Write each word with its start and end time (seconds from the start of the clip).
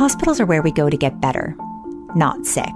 Hospitals 0.00 0.40
are 0.40 0.46
where 0.46 0.62
we 0.62 0.72
go 0.72 0.88
to 0.88 0.96
get 0.96 1.20
better, 1.20 1.54
not 2.14 2.46
sick. 2.46 2.72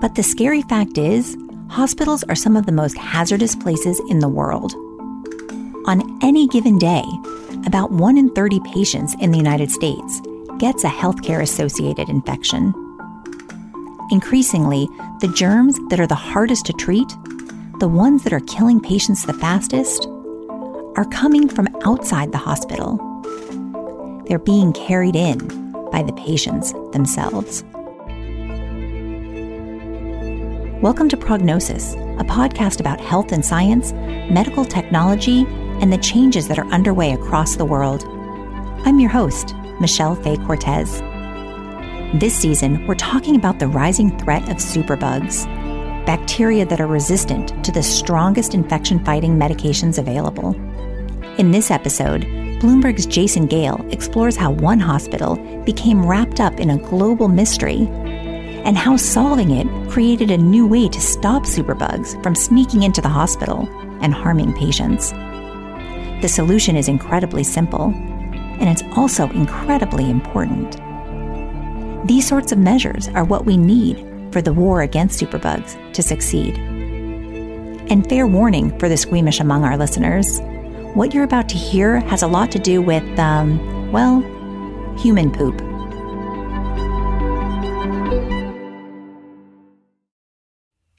But 0.00 0.14
the 0.14 0.22
scary 0.22 0.62
fact 0.62 0.96
is, 0.96 1.36
hospitals 1.68 2.24
are 2.30 2.34
some 2.34 2.56
of 2.56 2.64
the 2.64 2.72
most 2.72 2.96
hazardous 2.96 3.54
places 3.54 4.00
in 4.08 4.20
the 4.20 4.28
world. 4.28 4.72
On 5.84 6.18
any 6.22 6.48
given 6.48 6.78
day, 6.78 7.04
about 7.66 7.92
1 7.92 8.16
in 8.16 8.30
30 8.30 8.58
patients 8.60 9.14
in 9.20 9.32
the 9.32 9.36
United 9.36 9.70
States 9.70 10.22
gets 10.56 10.82
a 10.82 10.88
healthcare 10.88 11.42
associated 11.42 12.08
infection. 12.08 12.72
Increasingly, 14.10 14.88
the 15.20 15.30
germs 15.36 15.78
that 15.90 16.00
are 16.00 16.06
the 16.06 16.14
hardest 16.14 16.64
to 16.64 16.72
treat, 16.72 17.08
the 17.80 17.88
ones 17.88 18.24
that 18.24 18.32
are 18.32 18.40
killing 18.40 18.80
patients 18.80 19.26
the 19.26 19.34
fastest, 19.34 20.06
are 20.96 21.06
coming 21.12 21.50
from 21.50 21.68
outside 21.84 22.32
the 22.32 22.38
hospital. 22.38 22.96
They're 24.26 24.38
being 24.38 24.72
carried 24.72 25.16
in 25.16 25.59
by 25.90 26.02
the 26.02 26.12
patients 26.12 26.72
themselves. 26.92 27.64
Welcome 30.82 31.08
to 31.10 31.16
Prognosis, 31.16 31.92
a 31.92 32.24
podcast 32.24 32.80
about 32.80 33.00
health 33.00 33.32
and 33.32 33.44
science, 33.44 33.92
medical 34.32 34.64
technology, 34.64 35.44
and 35.80 35.92
the 35.92 35.98
changes 35.98 36.48
that 36.48 36.58
are 36.58 36.66
underway 36.68 37.12
across 37.12 37.56
the 37.56 37.64
world. 37.64 38.04
I'm 38.86 38.98
your 38.98 39.10
host, 39.10 39.54
Michelle 39.80 40.14
Fay 40.14 40.36
Cortez. 40.38 41.00
This 42.18 42.34
season, 42.34 42.86
we're 42.86 42.94
talking 42.94 43.36
about 43.36 43.58
the 43.58 43.68
rising 43.68 44.18
threat 44.18 44.48
of 44.48 44.56
superbugs, 44.56 45.44
bacteria 46.06 46.64
that 46.64 46.80
are 46.80 46.86
resistant 46.86 47.64
to 47.64 47.70
the 47.70 47.82
strongest 47.82 48.54
infection 48.54 49.04
fighting 49.04 49.36
medications 49.36 49.98
available. 49.98 50.54
In 51.38 51.50
this 51.50 51.70
episode, 51.70 52.24
Bloomberg's 52.60 53.06
Jason 53.06 53.46
Gale 53.46 53.82
explores 53.90 54.36
how 54.36 54.50
one 54.50 54.78
hospital 54.78 55.36
became 55.64 56.04
wrapped 56.04 56.40
up 56.40 56.60
in 56.60 56.68
a 56.68 56.76
global 56.76 57.26
mystery 57.26 57.88
and 58.66 58.76
how 58.76 58.98
solving 58.98 59.52
it 59.52 59.90
created 59.90 60.30
a 60.30 60.36
new 60.36 60.66
way 60.66 60.86
to 60.86 61.00
stop 61.00 61.44
superbugs 61.44 62.22
from 62.22 62.34
sneaking 62.34 62.82
into 62.82 63.00
the 63.00 63.08
hospital 63.08 63.66
and 64.02 64.12
harming 64.12 64.52
patients. 64.52 65.10
The 66.20 66.28
solution 66.28 66.76
is 66.76 66.86
incredibly 66.86 67.44
simple, 67.44 67.94
and 67.94 68.68
it's 68.68 68.82
also 68.94 69.30
incredibly 69.30 70.10
important. 70.10 70.76
These 72.06 72.28
sorts 72.28 72.52
of 72.52 72.58
measures 72.58 73.08
are 73.08 73.24
what 73.24 73.46
we 73.46 73.56
need 73.56 74.06
for 74.32 74.42
the 74.42 74.52
war 74.52 74.82
against 74.82 75.18
superbugs 75.18 75.94
to 75.94 76.02
succeed. 76.02 76.58
And 77.88 78.06
fair 78.06 78.26
warning 78.26 78.78
for 78.78 78.90
the 78.90 78.98
squeamish 78.98 79.40
among 79.40 79.64
our 79.64 79.78
listeners 79.78 80.42
what 80.94 81.14
you're 81.14 81.24
about 81.24 81.48
to 81.48 81.56
hear 81.56 82.00
has 82.00 82.22
a 82.22 82.26
lot 82.26 82.50
to 82.52 82.58
do 82.58 82.82
with, 82.82 83.18
um, 83.18 83.92
well, 83.92 84.20
human 84.98 85.30
poop. 85.30 85.60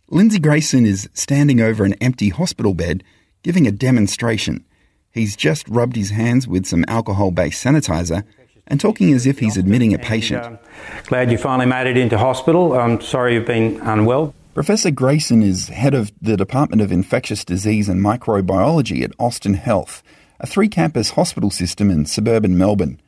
Lindsay 0.10 0.40
Grayson 0.40 0.86
is 0.86 1.10
standing 1.14 1.62
over 1.62 1.84
an 1.84 1.94
empty 1.96 2.30
hospital 2.30 2.74
bed 2.74 3.04
giving 3.44 3.66
a 3.66 3.72
demonstration. 3.72 4.66
He's 5.12 5.36
just 5.36 5.68
rubbed 5.68 5.96
his 5.96 6.12
hands 6.12 6.48
with 6.48 6.66
some 6.66 6.86
alcohol 6.88 7.32
based 7.32 7.64
sanitizer 7.64 8.24
and 8.68 8.80
talking 8.80 9.14
as 9.14 9.26
if 9.26 9.40
he's 9.40 9.58
admitting 9.58 9.94
a 9.94 10.00
patient. 10.00 10.46
And, 10.46 10.56
uh, 10.56 10.60
glad 11.08 11.32
you 11.32 11.38
finally 11.38 11.66
made 11.66 11.88
it 11.88 11.98
into 11.98 12.18
hospital. 12.18 12.74
I'm 12.74 13.02
sorry 13.02 13.34
you've 13.34 13.46
been 13.46 13.82
unwell. 13.82 14.34
Professor 14.54 14.92
Grayson 14.92 15.42
is 15.42 15.70
head 15.70 15.94
of 15.94 16.12
the 16.22 16.36
Department 16.36 16.82
of 16.82 16.92
Infectious 16.92 17.46
Disease 17.46 17.88
and 17.88 18.04
Microbiology 18.04 19.02
at 19.02 19.14
Austin 19.18 19.54
Health, 19.54 20.04
a 20.42 20.48
three 20.48 20.68
campus 20.68 21.12
hospital 21.12 21.50
system 21.50 21.90
in 21.90 22.06
suburban 22.06 22.58
Melbourne. 22.58 23.00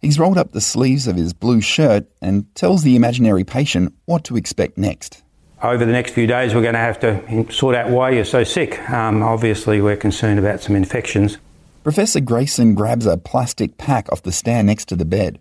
He's 0.00 0.18
rolled 0.18 0.38
up 0.38 0.52
the 0.52 0.60
sleeves 0.62 1.06
of 1.06 1.16
his 1.16 1.34
blue 1.34 1.60
shirt 1.60 2.06
and 2.22 2.52
tells 2.54 2.82
the 2.82 2.96
imaginary 2.96 3.44
patient 3.44 3.92
what 4.06 4.24
to 4.24 4.38
expect 4.38 4.78
next. 4.78 5.22
Over 5.62 5.84
the 5.84 5.92
next 5.92 6.12
few 6.12 6.26
days, 6.26 6.54
we're 6.54 6.62
going 6.62 6.72
to 6.72 6.78
have 6.78 7.00
to 7.00 7.52
sort 7.52 7.74
out 7.74 7.90
why 7.90 8.12
you're 8.12 8.24
so 8.24 8.42
sick. 8.42 8.80
Um, 8.88 9.22
obviously, 9.22 9.82
we're 9.82 9.98
concerned 9.98 10.38
about 10.38 10.62
some 10.62 10.74
infections. 10.76 11.36
Professor 11.84 12.20
Grayson 12.20 12.74
grabs 12.74 13.04
a 13.04 13.18
plastic 13.18 13.76
pack 13.76 14.10
off 14.10 14.22
the 14.22 14.32
stand 14.32 14.66
next 14.66 14.86
to 14.86 14.96
the 14.96 15.04
bed. 15.04 15.40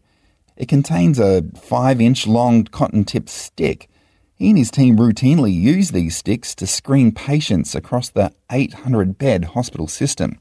It 0.57 0.67
contains 0.67 1.17
a 1.17 1.43
five 1.55 2.01
inch 2.01 2.27
long 2.27 2.65
cotton 2.65 3.05
tipped 3.05 3.29
stick 3.29 3.89
he 4.35 4.49
and 4.49 4.57
his 4.57 4.69
team 4.69 4.97
routinely 4.97 5.53
use 5.53 5.91
these 5.91 6.17
sticks 6.17 6.53
to 6.55 6.67
screen 6.67 7.13
patients 7.13 7.73
across 7.73 8.09
the 8.09 8.33
800 8.51 9.17
bed 9.17 9.45
hospital 9.45 9.87
system. 9.87 10.39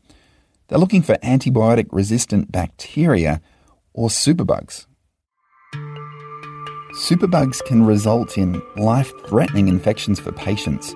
They're 0.66 0.78
looking 0.80 1.02
for 1.02 1.14
antibiotic 1.18 1.86
resistant 1.92 2.50
bacteria 2.50 3.40
or 3.92 4.08
superbugs. 4.08 4.86
Superbugs 7.06 7.64
can 7.64 7.86
result 7.86 8.36
in 8.36 8.60
life 8.76 9.12
threatening 9.26 9.68
infections 9.68 10.18
for 10.18 10.32
patients. 10.32 10.94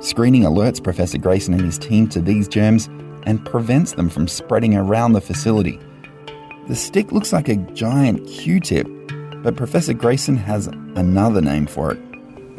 Screening 0.00 0.42
alerts 0.42 0.82
Professor 0.82 1.18
Grayson 1.18 1.54
and 1.54 1.64
his 1.64 1.78
team 1.78 2.08
to 2.10 2.20
these 2.20 2.46
germs 2.46 2.88
and 3.24 3.44
prevents 3.44 3.92
them 3.92 4.08
from 4.08 4.28
spreading 4.28 4.76
around 4.76 5.12
the 5.12 5.20
facility. 5.20 5.80
The 6.68 6.76
stick 6.76 7.10
looks 7.10 7.32
like 7.32 7.48
a 7.48 7.56
giant 7.56 8.26
Q 8.28 8.60
tip, 8.60 8.86
but 9.42 9.56
Professor 9.56 9.94
Grayson 9.94 10.36
has 10.36 10.68
another 10.68 11.40
name 11.40 11.66
for 11.66 11.92
it 11.92 12.09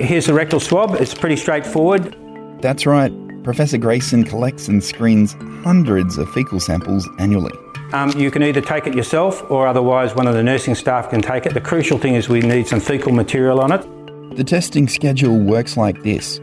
Here's 0.02 0.26
the 0.26 0.34
rectal 0.34 0.60
swab. 0.60 0.96
It's 0.96 1.14
pretty 1.14 1.36
straightforward. 1.36 2.16
That's 2.60 2.88
right. 2.88 3.14
Professor 3.44 3.78
Grayson 3.78 4.24
collects 4.24 4.68
and 4.68 4.84
screens 4.84 5.34
hundreds 5.64 6.18
of 6.18 6.28
fecal 6.32 6.60
samples 6.60 7.08
annually. 7.20 7.54
Um, 7.94 8.10
you 8.18 8.32
can 8.32 8.42
either 8.42 8.62
take 8.62 8.88
it 8.88 8.96
yourself 8.96 9.50
or 9.52 9.68
otherwise 9.68 10.16
one 10.16 10.26
of 10.26 10.34
the 10.34 10.42
nursing 10.42 10.74
staff 10.74 11.12
can 11.12 11.22
take 11.22 11.46
it. 11.46 11.54
The 11.54 11.62
crucial 11.62 12.00
thing 12.00 12.16
is 12.16 12.30
we 12.30 12.40
need 12.40 12.68
some 12.68 12.80
fecal 12.80 13.12
material 13.12 13.60
on 13.60 13.72
it. 13.72 14.36
The 14.36 14.44
testing 14.44 14.88
schedule 14.88 15.38
works 15.38 15.78
like 15.78 16.02
this. 16.02 16.40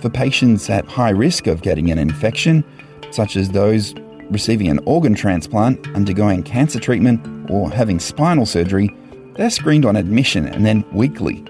For 0.00 0.08
patients 0.08 0.70
at 0.70 0.86
high 0.86 1.10
risk 1.10 1.48
of 1.48 1.62
getting 1.62 1.90
an 1.90 1.98
infection, 1.98 2.64
such 3.10 3.34
as 3.34 3.50
those 3.50 3.92
receiving 4.30 4.68
an 4.68 4.78
organ 4.86 5.14
transplant, 5.14 5.84
undergoing 5.96 6.44
cancer 6.44 6.78
treatment, 6.78 7.50
or 7.50 7.70
having 7.70 7.98
spinal 7.98 8.46
surgery, 8.46 8.88
they're 9.34 9.50
screened 9.50 9.84
on 9.84 9.96
admission 9.96 10.46
and 10.46 10.64
then 10.64 10.84
weekly. 10.92 11.44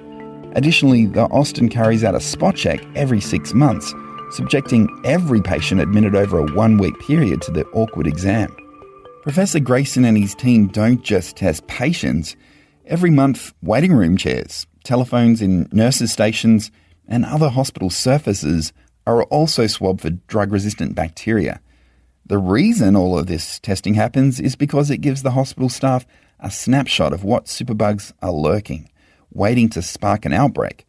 Additionally, 0.57 1.07
the 1.07 1.27
Austin 1.27 1.69
carries 1.69 2.03
out 2.03 2.17
a 2.17 2.21
spot 2.21 2.57
check 2.57 2.81
every 2.97 3.21
six 3.21 3.55
months, 3.55 3.95
subjecting 4.33 4.89
every 5.05 5.41
patient 5.41 5.81
admitted 5.81 6.17
over 6.17 6.39
a 6.39 6.53
one 6.55 6.77
week 6.77 6.99
period 6.99 7.41
to 7.43 7.53
the 7.53 7.65
awkward 7.67 8.07
exam. 8.09 8.55
Professor 9.23 9.61
Grayson 9.61 10.05
and 10.05 10.19
his 10.19 10.35
team 10.35 10.67
don't 10.67 11.03
just 11.03 11.37
test 11.37 11.67
patients. 11.69 12.35
Every 12.87 13.11
month, 13.11 13.53
waiting 13.63 13.93
room 13.93 14.17
chairs, 14.17 14.67
telephones 14.83 15.41
in 15.41 15.69
nurses' 15.71 16.11
stations, 16.11 16.73
and 17.07 17.25
other 17.25 17.49
hospital 17.49 17.91
surfaces 17.91 18.73
are 19.07 19.23
also 19.25 19.69
swabbed 19.69 20.01
for 20.01 20.11
drug 20.11 20.53
resistant 20.53 20.97
bacteria. 20.97 21.61
The 22.27 22.39
reason 22.39 22.97
all 22.97 23.17
of 23.17 23.29
this 23.29 23.61
testing 23.61 23.95
happens 23.95 24.41
is 24.41 24.57
because 24.57 24.91
it 24.91 24.99
gives 24.99 25.23
the 25.23 25.33
hospital 25.33 25.69
staff 25.69 26.07
a 26.41 26.51
snapshot 26.51 27.13
of 27.13 27.23
what 27.23 27.45
superbugs 27.45 28.13
are 28.21 28.33
lurking 28.33 28.89
waiting 29.33 29.69
to 29.71 29.83
spark 29.83 30.25
an 30.25 30.33
outbreak. 30.33 30.87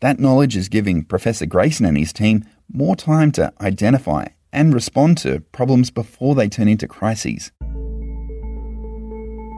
That 0.00 0.20
knowledge 0.20 0.56
is 0.56 0.68
giving 0.68 1.04
Professor 1.04 1.46
Grayson 1.46 1.84
and 1.84 1.98
his 1.98 2.12
team 2.12 2.44
more 2.72 2.94
time 2.94 3.32
to 3.32 3.52
identify 3.60 4.26
and 4.52 4.72
respond 4.72 5.18
to 5.18 5.40
problems 5.52 5.90
before 5.90 6.34
they 6.34 6.48
turn 6.48 6.68
into 6.68 6.86
crises. 6.86 7.50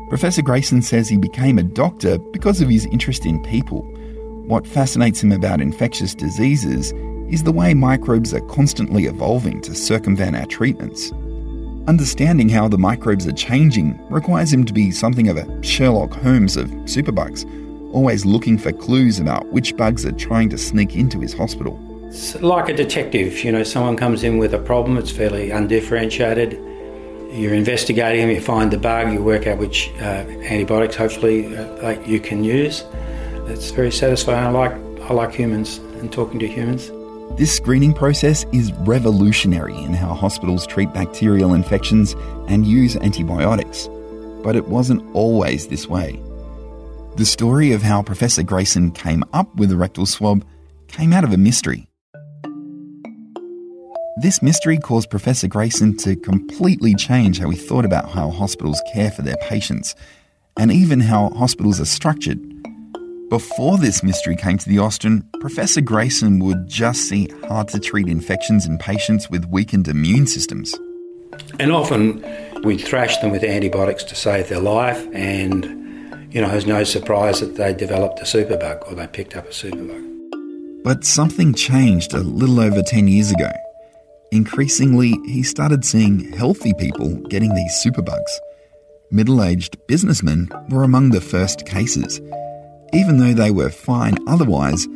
Professor 0.08 0.42
Grayson 0.42 0.82
says 0.82 1.08
he 1.08 1.16
became 1.16 1.58
a 1.58 1.62
doctor 1.62 2.18
because 2.32 2.60
of 2.60 2.68
his 2.68 2.86
interest 2.86 3.26
in 3.26 3.42
people. 3.44 3.82
What 4.46 4.66
fascinates 4.66 5.22
him 5.22 5.30
about 5.30 5.60
infectious 5.60 6.14
diseases 6.14 6.92
is 7.32 7.44
the 7.44 7.52
way 7.52 7.74
microbes 7.74 8.34
are 8.34 8.40
constantly 8.48 9.04
evolving 9.04 9.60
to 9.62 9.74
circumvent 9.74 10.36
our 10.36 10.46
treatments. 10.46 11.12
Understanding 11.86 12.48
how 12.48 12.66
the 12.66 12.78
microbes 12.78 13.26
are 13.26 13.32
changing 13.32 14.00
requires 14.10 14.52
him 14.52 14.64
to 14.64 14.72
be 14.72 14.90
something 14.90 15.28
of 15.28 15.36
a 15.36 15.62
Sherlock 15.62 16.12
Holmes 16.14 16.56
of 16.56 16.68
superbugs 16.86 17.44
always 17.92 18.24
looking 18.24 18.58
for 18.58 18.72
clues 18.72 19.18
about 19.18 19.46
which 19.52 19.76
bugs 19.76 20.04
are 20.04 20.12
trying 20.12 20.48
to 20.50 20.58
sneak 20.58 20.96
into 20.96 21.20
his 21.20 21.32
hospital. 21.32 21.78
It's 22.08 22.34
like 22.42 22.68
a 22.68 22.74
detective, 22.74 23.44
you 23.44 23.52
know, 23.52 23.62
someone 23.62 23.96
comes 23.96 24.24
in 24.24 24.38
with 24.38 24.52
a 24.54 24.58
problem, 24.58 24.96
it's 24.96 25.10
fairly 25.10 25.50
undifferentiated. 25.50 26.52
You're 27.32 27.54
investigating 27.54 28.22
them, 28.22 28.30
you 28.30 28.40
find 28.40 28.72
the 28.72 28.78
bug, 28.78 29.12
you 29.12 29.22
work 29.22 29.46
out 29.46 29.58
which 29.58 29.90
uh, 30.00 30.24
antibiotics 30.42 30.96
hopefully 30.96 31.56
uh, 31.56 32.00
you 32.00 32.18
can 32.18 32.42
use. 32.42 32.84
It's 33.46 33.70
very 33.70 33.92
satisfying. 33.92 34.44
I 34.44 34.50
like, 34.50 34.72
I 35.02 35.12
like 35.12 35.32
humans 35.32 35.78
and 35.78 36.12
talking 36.12 36.40
to 36.40 36.48
humans. 36.48 36.90
This 37.38 37.54
screening 37.54 37.94
process 37.94 38.44
is 38.52 38.72
revolutionary 38.72 39.76
in 39.76 39.94
how 39.94 40.14
hospitals 40.14 40.66
treat 40.66 40.92
bacterial 40.92 41.54
infections 41.54 42.16
and 42.48 42.66
use 42.66 42.96
antibiotics. 42.96 43.88
But 44.42 44.56
it 44.56 44.66
wasn't 44.66 45.14
always 45.14 45.68
this 45.68 45.86
way. 45.86 46.20
The 47.20 47.26
story 47.26 47.72
of 47.72 47.82
how 47.82 48.02
Professor 48.02 48.42
Grayson 48.42 48.92
came 48.92 49.22
up 49.34 49.54
with 49.56 49.68
the 49.68 49.76
rectal 49.76 50.06
swab 50.06 50.42
came 50.88 51.12
out 51.12 51.22
of 51.22 51.34
a 51.34 51.36
mystery. 51.36 51.86
This 54.22 54.40
mystery 54.40 54.78
caused 54.78 55.10
Professor 55.10 55.46
Grayson 55.46 55.98
to 55.98 56.16
completely 56.16 56.94
change 56.94 57.38
how 57.38 57.50
he 57.50 57.58
thought 57.58 57.84
about 57.84 58.08
how 58.08 58.30
hospitals 58.30 58.80
care 58.94 59.10
for 59.10 59.20
their 59.20 59.36
patients, 59.42 59.94
and 60.56 60.72
even 60.72 60.98
how 60.98 61.28
hospitals 61.36 61.78
are 61.78 61.84
structured. 61.84 62.40
Before 63.28 63.76
this 63.76 64.02
mystery 64.02 64.34
came 64.34 64.56
to 64.56 64.68
the 64.70 64.78
Austin, 64.78 65.22
Professor 65.40 65.82
Grayson 65.82 66.38
would 66.38 66.68
just 66.68 67.02
see 67.02 67.28
hard 67.48 67.68
to 67.68 67.80
treat 67.80 68.08
infections 68.08 68.64
in 68.64 68.78
patients 68.78 69.28
with 69.28 69.44
weakened 69.44 69.88
immune 69.88 70.26
systems. 70.26 70.74
And 71.58 71.70
often 71.70 72.24
we'd 72.62 72.80
thrash 72.80 73.18
them 73.18 73.30
with 73.30 73.44
antibiotics 73.44 74.04
to 74.04 74.14
save 74.14 74.48
their 74.48 74.60
life, 74.60 75.06
and 75.12 75.76
you 76.30 76.40
know, 76.40 76.48
it 76.48 76.54
was 76.54 76.66
no 76.66 76.84
surprise 76.84 77.40
that 77.40 77.56
they 77.56 77.74
developed 77.74 78.20
a 78.20 78.24
superbug 78.24 78.88
or 78.88 78.94
they 78.94 79.06
picked 79.08 79.36
up 79.36 79.46
a 79.46 79.50
superbug. 79.50 80.82
But 80.84 81.04
something 81.04 81.52
changed 81.54 82.14
a 82.14 82.20
little 82.20 82.60
over 82.60 82.82
10 82.82 83.08
years 83.08 83.30
ago. 83.32 83.50
Increasingly, 84.30 85.14
he 85.26 85.42
started 85.42 85.84
seeing 85.84 86.32
healthy 86.32 86.72
people 86.74 87.16
getting 87.28 87.52
these 87.54 87.84
superbugs. 87.84 88.30
Middle 89.10 89.42
aged 89.42 89.76
businessmen 89.88 90.48
were 90.68 90.84
among 90.84 91.10
the 91.10 91.20
first 91.20 91.66
cases. 91.66 92.20
Even 92.92 93.18
though 93.18 93.34
they 93.34 93.50
were 93.50 93.70
fine 93.70 94.16
otherwise, 94.28 94.86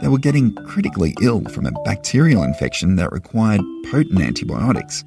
they 0.00 0.08
were 0.08 0.18
getting 0.18 0.54
critically 0.66 1.14
ill 1.22 1.44
from 1.46 1.66
a 1.66 1.82
bacterial 1.84 2.44
infection 2.44 2.96
that 2.96 3.12
required 3.12 3.60
potent 3.90 4.20
antibiotics. 4.20 5.02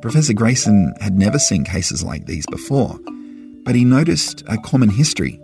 Professor 0.00 0.32
Grayson 0.32 0.94
had 1.00 1.18
never 1.18 1.38
seen 1.38 1.64
cases 1.64 2.02
like 2.02 2.24
these 2.24 2.46
before, 2.46 2.98
but 3.64 3.74
he 3.74 3.84
noticed 3.84 4.42
a 4.46 4.58
common 4.58 4.90
history. 4.90 5.40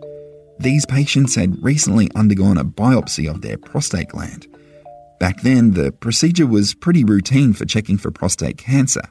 These 0.58 0.86
patients 0.86 1.34
had 1.34 1.62
recently 1.62 2.10
undergone 2.14 2.58
a 2.58 2.64
biopsy 2.64 3.28
of 3.28 3.40
their 3.40 3.56
prostate 3.56 4.08
gland. 4.08 4.46
Back 5.18 5.42
then, 5.42 5.72
the 5.72 5.92
procedure 5.92 6.46
was 6.46 6.74
pretty 6.74 7.04
routine 7.04 7.52
for 7.52 7.64
checking 7.64 7.98
for 7.98 8.10
prostate 8.10 8.58
cancer. 8.58 9.02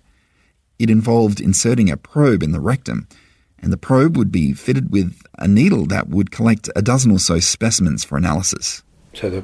It 0.79 0.89
involved 0.89 1.41
inserting 1.41 1.89
a 1.89 1.97
probe 1.97 2.41
in 2.41 2.51
the 2.51 2.59
rectum, 2.59 3.07
and 3.61 3.73
the 3.73 3.77
probe 3.77 4.17
would 4.17 4.31
be 4.31 4.53
fitted 4.53 4.91
with 4.91 5.21
a 5.37 5.47
needle 5.47 5.85
that 5.87 6.09
would 6.09 6.31
collect 6.31 6.69
a 6.75 6.81
dozen 6.81 7.11
or 7.11 7.19
so 7.19 7.39
specimens 7.39 8.03
for 8.03 8.17
analysis. 8.17 8.81
So 9.13 9.29
the 9.29 9.43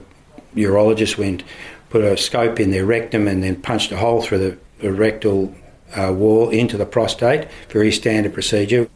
urologist 0.56 1.17
went, 1.17 1.44
put 1.89 2.03
a 2.03 2.15
scope 2.17 2.59
in 2.59 2.71
their 2.71 2.85
rectum, 2.85 3.27
and 3.27 3.44
then 3.44 3.62
punched 3.62 3.91
a 3.91 3.97
hole 3.97 4.21
through 4.21 4.38
the, 4.39 4.57
rectal 4.91 5.56
uh, 5.95 6.13
wall 6.13 6.50
into 6.50 6.77
the 6.77 6.85
prostate. 6.85 7.47
Very 7.69 7.91
standard 7.91 8.33
procedure. 8.33 8.88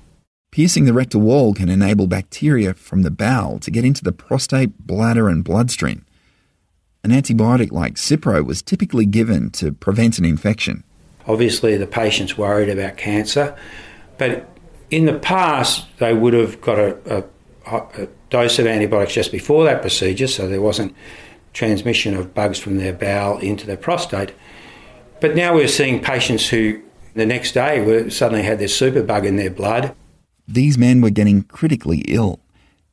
Piercing 0.51 0.85
the 0.85 0.93
rectal 0.93 1.21
wall 1.21 1.53
can 1.53 1.69
enable 1.69 2.07
bacteria 2.07 2.73
from 2.73 3.03
the 3.03 3.11
bowel 3.11 3.59
to 3.59 3.69
get 3.69 3.85
into 3.85 4.03
the 4.03 4.11
prostate, 4.11 4.87
bladder, 4.87 5.29
and 5.29 5.43
bloodstream. 5.43 6.05
An 7.03 7.11
antibiotic 7.11 7.71
like 7.71 7.95
Cipro 7.95 8.43
was 8.45 8.61
typically 8.61 9.05
given 9.05 9.51
to 9.51 9.71
prevent 9.71 10.17
an 10.17 10.25
infection. 10.25 10.83
Obviously, 11.27 11.77
the 11.77 11.85
patient's 11.87 12.37
worried 12.37 12.69
about 12.69 12.97
cancer, 12.97 13.55
but 14.17 14.49
in 14.89 15.05
the 15.05 15.19
past, 15.19 15.85
they 15.99 16.13
would 16.13 16.33
have 16.33 16.59
got 16.61 16.79
a, 16.79 17.23
a, 17.67 17.77
a 18.01 18.07
dose 18.31 18.57
of 18.57 18.65
antibiotics 18.65 19.13
just 19.13 19.31
before 19.31 19.63
that 19.65 19.81
procedure, 19.81 20.27
so 20.27 20.47
there 20.47 20.61
wasn't 20.61 20.95
transmission 21.53 22.15
of 22.15 22.33
bugs 22.33 22.57
from 22.57 22.77
their 22.77 22.93
bowel 22.93 23.37
into 23.37 23.67
their 23.67 23.77
prostate. 23.77 24.33
But 25.21 25.35
now 25.35 25.53
we're 25.53 25.67
seeing 25.67 26.01
patients 26.01 26.47
who 26.47 26.81
the 27.13 27.25
next 27.25 27.51
day 27.51 28.09
suddenly 28.09 28.43
had 28.43 28.59
this 28.59 28.79
superbug 28.79 29.25
in 29.25 29.35
their 29.35 29.51
blood. 29.51 29.95
These 30.51 30.77
men 30.77 31.01
were 31.01 31.09
getting 31.09 31.43
critically 31.43 31.99
ill. 32.07 32.39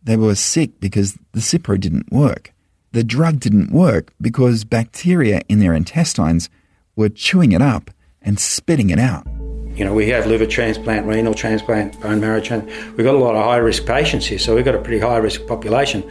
They 0.02 0.16
were 0.16 0.34
sick 0.34 0.78
because 0.78 1.18
the 1.32 1.40
Cipro 1.40 1.80
didn't 1.80 2.12
work 2.12 2.52
the 2.96 3.04
drug 3.04 3.40
didn't 3.40 3.70
work 3.70 4.14
because 4.22 4.64
bacteria 4.64 5.42
in 5.50 5.58
their 5.58 5.74
intestines 5.74 6.48
were 6.96 7.10
chewing 7.10 7.52
it 7.52 7.60
up 7.60 7.90
and 8.22 8.40
spitting 8.40 8.88
it 8.88 8.98
out. 8.98 9.26
You 9.74 9.84
know, 9.84 9.92
we 9.92 10.08
have 10.08 10.26
liver 10.26 10.46
transplant, 10.46 11.06
renal 11.06 11.34
transplant, 11.34 12.00
bone 12.00 12.20
marrow 12.20 12.40
transplant. 12.40 12.96
We've 12.96 13.04
got 13.04 13.14
a 13.14 13.18
lot 13.18 13.34
of 13.34 13.44
high 13.44 13.58
risk 13.58 13.84
patients 13.84 14.24
here, 14.24 14.38
so 14.38 14.54
we've 14.54 14.64
got 14.64 14.74
a 14.74 14.80
pretty 14.80 14.98
high 14.98 15.18
risk 15.18 15.46
population, 15.46 16.02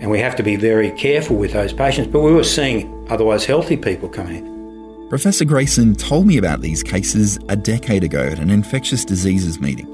and 0.00 0.10
we 0.10 0.18
have 0.18 0.34
to 0.34 0.42
be 0.42 0.56
very 0.56 0.90
careful 0.90 1.36
with 1.36 1.52
those 1.52 1.72
patients. 1.72 2.08
But 2.08 2.22
we 2.22 2.32
were 2.32 2.42
seeing 2.42 3.06
otherwise 3.08 3.44
healthy 3.44 3.76
people 3.76 4.08
come 4.08 4.26
in. 4.26 5.06
Professor 5.08 5.44
Grayson 5.44 5.94
told 5.94 6.26
me 6.26 6.38
about 6.38 6.60
these 6.60 6.82
cases 6.82 7.38
a 7.48 7.54
decade 7.54 8.02
ago 8.02 8.24
at 8.24 8.40
an 8.40 8.50
infectious 8.50 9.04
diseases 9.04 9.60
meeting. 9.60 9.86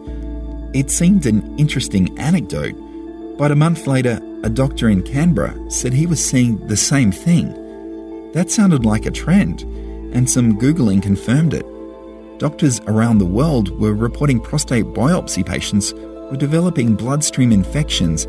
It 0.75 0.91
seemed 0.91 1.27
an 1.27 1.59
interesting 1.59 2.19
anecdote 2.19 2.77
but 3.39 3.51
a 3.51 3.57
month 3.57 3.87
later, 3.87 4.21
a 4.45 4.51
doctor 4.51 4.89
in 4.89 5.03
Canberra 5.03 5.59
said 5.71 5.93
he 5.93 6.07
was 6.07 6.25
seeing 6.25 6.65
the 6.69 6.77
same 6.77 7.11
thing. 7.11 7.51
That 8.33 8.51
sounded 8.51 8.85
like 8.85 9.07
a 9.07 9.11
trend, 9.11 9.63
and 10.15 10.29
some 10.29 10.59
Googling 10.59 11.03
confirmed 11.03 11.55
it. 11.55 11.67
Doctors 12.39 12.81
around 12.87 13.19
the 13.19 13.27
world 13.27 13.77
were 13.81 13.95
reporting 13.95 14.41
prostate 14.41 14.85
biopsy 14.87 15.45
patients 15.45 15.93
were 16.31 16.37
developing 16.37 16.95
bloodstream 16.95 17.53
infections 17.53 18.25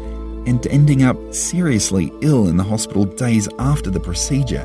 and 0.47 0.65
ending 0.67 1.03
up 1.03 1.17
seriously 1.33 2.11
ill 2.21 2.47
in 2.47 2.57
the 2.57 2.63
hospital 2.63 3.05
days 3.05 3.47
after 3.59 3.89
the 3.89 3.99
procedure. 3.99 4.63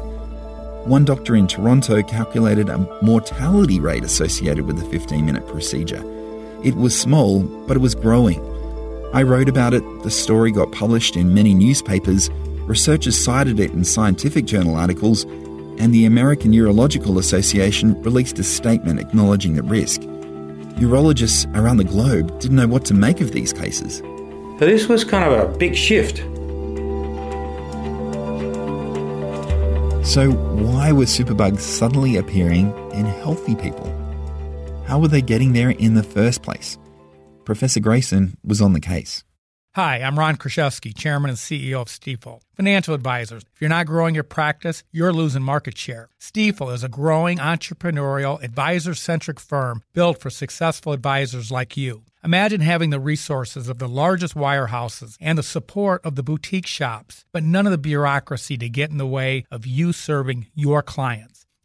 One 0.85 1.05
doctor 1.05 1.37
in 1.37 1.47
Toronto 1.47 2.03
calculated 2.03 2.69
a 2.69 2.79
mortality 3.03 3.81
rate 3.81 4.05
associated 4.05 4.67
with 4.67 4.79
the 4.79 4.85
15 4.87 5.27
minute 5.27 5.47
procedure. 5.47 6.18
It 6.65 6.75
was 6.75 6.99
small, 6.99 7.43
but 7.43 7.77
it 7.77 7.81
was 7.81 7.95
growing. 7.95 8.41
I 9.15 9.23
wrote 9.23 9.49
about 9.49 9.75
it, 9.75 9.83
the 10.03 10.11
story 10.11 10.51
got 10.51 10.73
published 10.73 11.17
in 11.17 11.33
many 11.33 11.55
newspapers, 11.55 12.31
researchers 12.67 13.23
cited 13.23 13.61
it 13.61 13.71
in 13.71 13.85
scientific 13.85 14.45
journal 14.45 14.75
articles, 14.75 15.25
and 15.79 15.95
the 15.95 16.05
American 16.05 16.53
Urological 16.53 17.19
Association 17.19 18.01
released 18.03 18.39
a 18.39 18.43
statement 18.43 18.99
acknowledging 18.99 19.55
the 19.55 19.63
risk. 19.63 20.01
Urologists 20.81 21.47
around 21.57 21.77
the 21.77 21.85
globe 21.85 22.39
didn't 22.41 22.57
know 22.57 22.67
what 22.67 22.85
to 22.87 22.95
make 22.95 23.21
of 23.21 23.31
these 23.31 23.53
cases. 23.53 23.99
So 24.59 24.67
this 24.67 24.89
was 24.89 25.05
kind 25.05 25.25
of 25.25 25.39
a 25.39 25.57
big 25.57 25.77
shift. 25.77 26.19
So, 30.05 30.33
why 30.33 30.91
were 30.91 31.05
superbugs 31.05 31.61
suddenly 31.61 32.17
appearing 32.17 32.73
in 32.93 33.05
healthy 33.05 33.55
people? 33.55 33.95
How 34.89 34.99
were 34.99 35.09
they 35.09 35.21
getting 35.21 35.53
there 35.53 35.69
in 35.69 35.93
the 35.93 36.03
first 36.03 36.43
place? 36.43 36.79
Professor 37.45 37.79
Grayson 37.79 38.39
was 38.43 38.63
on 38.63 38.73
the 38.73 38.81
case. 38.81 39.23
Hi, 39.75 39.97
I'm 39.97 40.19
Ron 40.19 40.39
Kruszewski, 40.39 40.97
Chairman 40.97 41.29
and 41.29 41.39
CEO 41.39 41.83
of 41.83 41.89
Stifel. 41.89 42.41
Financial 42.55 42.95
advisors. 42.95 43.43
If 43.55 43.61
you're 43.61 43.69
not 43.69 43.85
growing 43.85 44.15
your 44.15 44.25
practice, 44.25 44.83
you're 44.91 45.13
losing 45.13 45.43
market 45.43 45.77
share. 45.77 46.09
Stifel 46.19 46.73
is 46.73 46.83
a 46.83 46.89
growing 46.89 47.37
entrepreneurial, 47.37 48.43
advisor 48.43 48.95
centric 48.95 49.39
firm 49.39 49.83
built 49.93 50.23
for 50.23 50.31
successful 50.31 50.95
advisors 50.95 51.53
like 51.53 51.77
you. 51.77 52.05
Imagine 52.25 52.63
having 52.63 52.89
the 52.89 52.99
resources 52.99 53.69
of 53.69 53.79
the 53.79 53.89
largest 53.89 54.35
wirehouses 54.35 55.19
and 55.21 55.37
the 55.37 55.43
support 55.43 56.01
of 56.03 56.15
the 56.15 56.23
boutique 56.23 56.67
shops, 56.67 57.27
but 57.31 57.43
none 57.43 57.67
of 57.67 57.73
the 57.73 57.77
bureaucracy 57.77 58.57
to 58.57 58.71
get 58.71 58.91
in 58.91 58.97
the 58.97 59.07
way 59.07 59.45
of 59.51 59.67
you 59.67 59.93
serving 59.93 60.47
your 60.55 60.83
clients. 60.83 61.38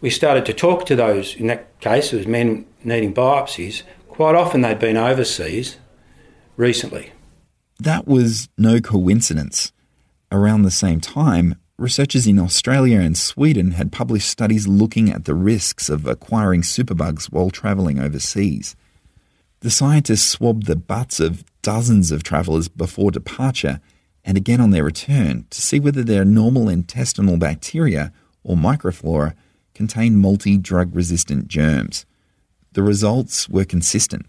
We 0.00 0.10
started 0.10 0.46
to 0.46 0.54
talk 0.54 0.86
to 0.86 0.96
those, 0.96 1.34
in 1.34 1.48
that 1.48 1.78
case, 1.80 2.12
it 2.12 2.18
was 2.18 2.26
men 2.26 2.66
needing 2.84 3.12
biopsies, 3.12 3.82
quite 4.08 4.34
often 4.34 4.60
they'd 4.60 4.78
been 4.78 4.96
overseas 4.96 5.76
recently. 6.56 7.12
That 7.80 8.06
was 8.06 8.48
no 8.56 8.80
coincidence. 8.80 9.72
Around 10.30 10.62
the 10.62 10.70
same 10.70 11.00
time, 11.00 11.56
researchers 11.78 12.26
in 12.26 12.40
Australia 12.40 12.98
and 13.00 13.16
Sweden 13.16 13.70
had 13.72 13.92
published 13.92 14.28
studies 14.28 14.66
looking 14.66 15.10
at 15.10 15.24
the 15.24 15.34
risks 15.34 15.88
of 15.88 16.06
acquiring 16.06 16.62
superbugs 16.62 17.26
while 17.26 17.50
travelling 17.50 18.00
overseas. 18.00 18.74
The 19.60 19.70
scientists 19.70 20.24
swabbed 20.28 20.66
the 20.66 20.76
butts 20.76 21.20
of 21.20 21.44
dozens 21.62 22.10
of 22.10 22.24
travellers 22.24 22.68
before 22.68 23.12
departure 23.12 23.80
and 24.24 24.36
again 24.36 24.60
on 24.60 24.70
their 24.70 24.84
return 24.84 25.46
to 25.50 25.60
see 25.60 25.78
whether 25.78 26.02
their 26.02 26.24
normal 26.24 26.68
intestinal 26.68 27.36
bacteria 27.36 28.12
or 28.42 28.56
microflora 28.56 29.34
contained 29.74 30.18
multi 30.18 30.58
drug 30.58 30.94
resistant 30.94 31.46
germs. 31.46 32.04
The 32.72 32.82
results 32.82 33.48
were 33.48 33.64
consistent. 33.64 34.26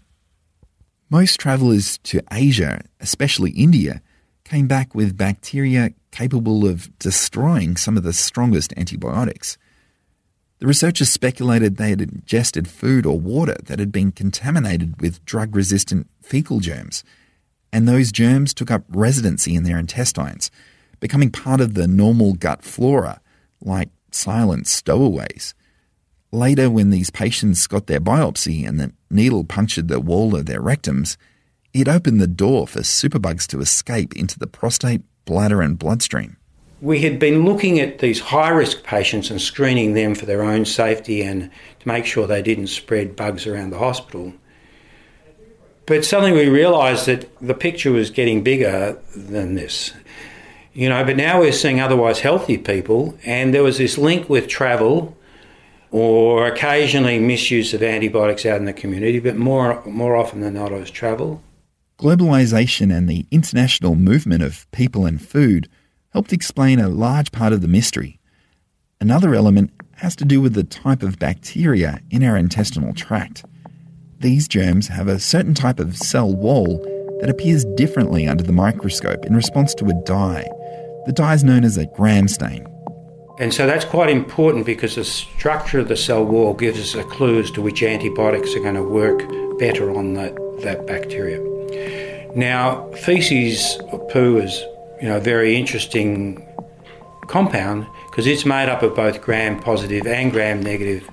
Most 1.10 1.40
travellers 1.40 1.98
to 2.04 2.22
Asia, 2.30 2.82
especially 3.00 3.50
India, 3.50 4.00
came 4.44 4.68
back 4.68 4.94
with 4.94 5.16
bacteria 5.16 5.92
capable 6.10 6.66
of 6.66 6.96
destroying 6.98 7.76
some 7.76 7.96
of 7.96 8.02
the 8.02 8.12
strongest 8.12 8.72
antibiotics. 8.76 9.58
The 10.58 10.66
researchers 10.66 11.08
speculated 11.08 11.76
they 11.76 11.90
had 11.90 12.02
ingested 12.02 12.68
food 12.68 13.06
or 13.06 13.18
water 13.18 13.56
that 13.64 13.78
had 13.78 13.90
been 13.90 14.12
contaminated 14.12 15.00
with 15.00 15.24
drug 15.24 15.56
resistant 15.56 16.08
fecal 16.22 16.60
germs, 16.60 17.02
and 17.72 17.88
those 17.88 18.12
germs 18.12 18.52
took 18.52 18.70
up 18.70 18.84
residency 18.88 19.54
in 19.54 19.62
their 19.62 19.78
intestines, 19.78 20.50
becoming 20.98 21.30
part 21.30 21.60
of 21.60 21.74
the 21.74 21.88
normal 21.88 22.34
gut 22.34 22.62
flora, 22.62 23.20
like 23.62 23.88
silent 24.10 24.66
stowaways. 24.66 25.54
Later, 26.32 26.70
when 26.70 26.90
these 26.90 27.10
patients 27.10 27.66
got 27.66 27.86
their 27.86 28.00
biopsy 28.00 28.66
and 28.68 28.78
the 28.78 28.92
needle 29.10 29.44
punctured 29.44 29.88
the 29.88 29.98
wall 29.98 30.36
of 30.36 30.46
their 30.46 30.60
rectums, 30.60 31.16
it 31.72 31.88
opened 31.88 32.20
the 32.20 32.26
door 32.26 32.66
for 32.66 32.80
superbugs 32.80 33.46
to 33.48 33.60
escape 33.60 34.14
into 34.14 34.38
the 34.38 34.46
prostate, 34.46 35.02
bladder, 35.24 35.60
and 35.62 35.78
bloodstream 35.78 36.36
we 36.80 37.02
had 37.02 37.18
been 37.18 37.44
looking 37.44 37.78
at 37.78 37.98
these 37.98 38.20
high 38.20 38.48
risk 38.48 38.82
patients 38.82 39.30
and 39.30 39.40
screening 39.40 39.92
them 39.92 40.14
for 40.14 40.26
their 40.26 40.42
own 40.42 40.64
safety 40.64 41.22
and 41.22 41.50
to 41.80 41.88
make 41.88 42.06
sure 42.06 42.26
they 42.26 42.42
didn't 42.42 42.68
spread 42.68 43.16
bugs 43.16 43.46
around 43.46 43.70
the 43.70 43.78
hospital. 43.78 44.32
But 45.86 46.04
suddenly 46.04 46.32
we 46.32 46.48
realised 46.48 47.06
that 47.06 47.28
the 47.40 47.54
picture 47.54 47.90
was 47.90 48.10
getting 48.10 48.42
bigger 48.42 48.98
than 49.14 49.54
this. 49.54 49.92
You 50.72 50.88
know, 50.88 51.04
but 51.04 51.16
now 51.16 51.40
we're 51.40 51.52
seeing 51.52 51.80
otherwise 51.80 52.20
healthy 52.20 52.56
people, 52.56 53.18
and 53.24 53.52
there 53.52 53.64
was 53.64 53.78
this 53.78 53.98
link 53.98 54.30
with 54.30 54.46
travel 54.46 55.16
or 55.90 56.46
occasionally 56.46 57.18
misuse 57.18 57.74
of 57.74 57.82
antibiotics 57.82 58.46
out 58.46 58.58
in 58.58 58.66
the 58.66 58.72
community, 58.72 59.18
but 59.18 59.36
more, 59.36 59.84
more 59.84 60.14
often 60.14 60.40
than 60.40 60.54
not, 60.54 60.70
it 60.70 60.78
was 60.78 60.90
travel. 60.90 61.42
Globalisation 62.00 62.96
and 62.96 63.10
the 63.10 63.26
international 63.30 63.94
movement 63.94 64.42
of 64.42 64.70
people 64.70 65.04
and 65.04 65.20
food 65.20 65.68
helped 66.14 66.32
explain 66.32 66.80
a 66.80 66.88
large 66.88 67.30
part 67.30 67.52
of 67.52 67.60
the 67.60 67.68
mystery. 67.68 68.18
Another 69.02 69.34
element 69.34 69.70
has 69.96 70.16
to 70.16 70.24
do 70.24 70.40
with 70.40 70.54
the 70.54 70.64
type 70.64 71.02
of 71.02 71.18
bacteria 71.18 72.00
in 72.10 72.24
our 72.24 72.38
intestinal 72.38 72.94
tract. 72.94 73.44
These 74.18 74.48
germs 74.48 74.88
have 74.88 75.08
a 75.08 75.20
certain 75.20 75.52
type 75.52 75.78
of 75.78 75.94
cell 75.94 76.34
wall 76.34 76.78
that 77.20 77.28
appears 77.28 77.66
differently 77.76 78.26
under 78.26 78.44
the 78.44 78.50
microscope 78.50 79.26
in 79.26 79.36
response 79.36 79.74
to 79.74 79.84
a 79.84 80.04
dye. 80.06 80.48
The 81.04 81.12
dye 81.12 81.34
is 81.34 81.44
known 81.44 81.64
as 81.64 81.76
a 81.76 81.84
gram 81.84 82.28
stain. 82.28 82.66
And 83.38 83.52
so 83.52 83.66
that's 83.66 83.84
quite 83.84 84.08
important 84.08 84.64
because 84.64 84.94
the 84.94 85.04
structure 85.04 85.80
of 85.80 85.88
the 85.88 85.98
cell 85.98 86.24
wall 86.24 86.54
gives 86.54 86.80
us 86.80 86.94
a 86.94 87.04
clue 87.04 87.40
as 87.40 87.50
to 87.50 87.60
which 87.60 87.82
antibiotics 87.82 88.54
are 88.54 88.60
going 88.60 88.74
to 88.76 88.82
work 88.82 89.18
better 89.58 89.94
on 89.94 90.14
that, 90.14 90.34
that 90.62 90.86
bacteria. 90.86 91.59
Now, 92.34 92.90
feces 92.92 93.78
or 93.90 93.98
poo 94.08 94.38
is 94.38 94.64
you 95.00 95.08
know, 95.08 95.16
a 95.16 95.20
very 95.20 95.56
interesting 95.56 96.46
compound 97.26 97.86
because 98.10 98.26
it's 98.26 98.44
made 98.44 98.68
up 98.68 98.82
of 98.82 98.94
both 98.94 99.20
gram 99.22 99.60
positive 99.60 100.06
and 100.06 100.30
gram 100.30 100.62
negative 100.62 101.08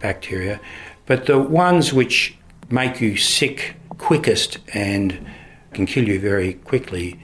bacteria. 0.00 0.60
But 1.06 1.26
the 1.26 1.38
ones 1.38 1.92
which 1.92 2.36
make 2.70 3.00
you 3.00 3.16
sick 3.16 3.74
quickest 3.98 4.58
and 4.74 5.26
can 5.72 5.86
kill 5.86 6.06
you 6.06 6.20
very 6.20 6.54
quickly 6.54 7.18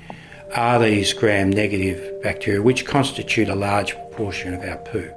are 0.54 0.78
these 0.78 1.12
gram 1.12 1.50
negative 1.50 2.22
bacteria, 2.22 2.62
which 2.62 2.86
constitute 2.86 3.48
a 3.48 3.54
large 3.54 3.92
proportion 3.92 4.54
of 4.54 4.62
our 4.62 4.78
poo. 4.78 5.10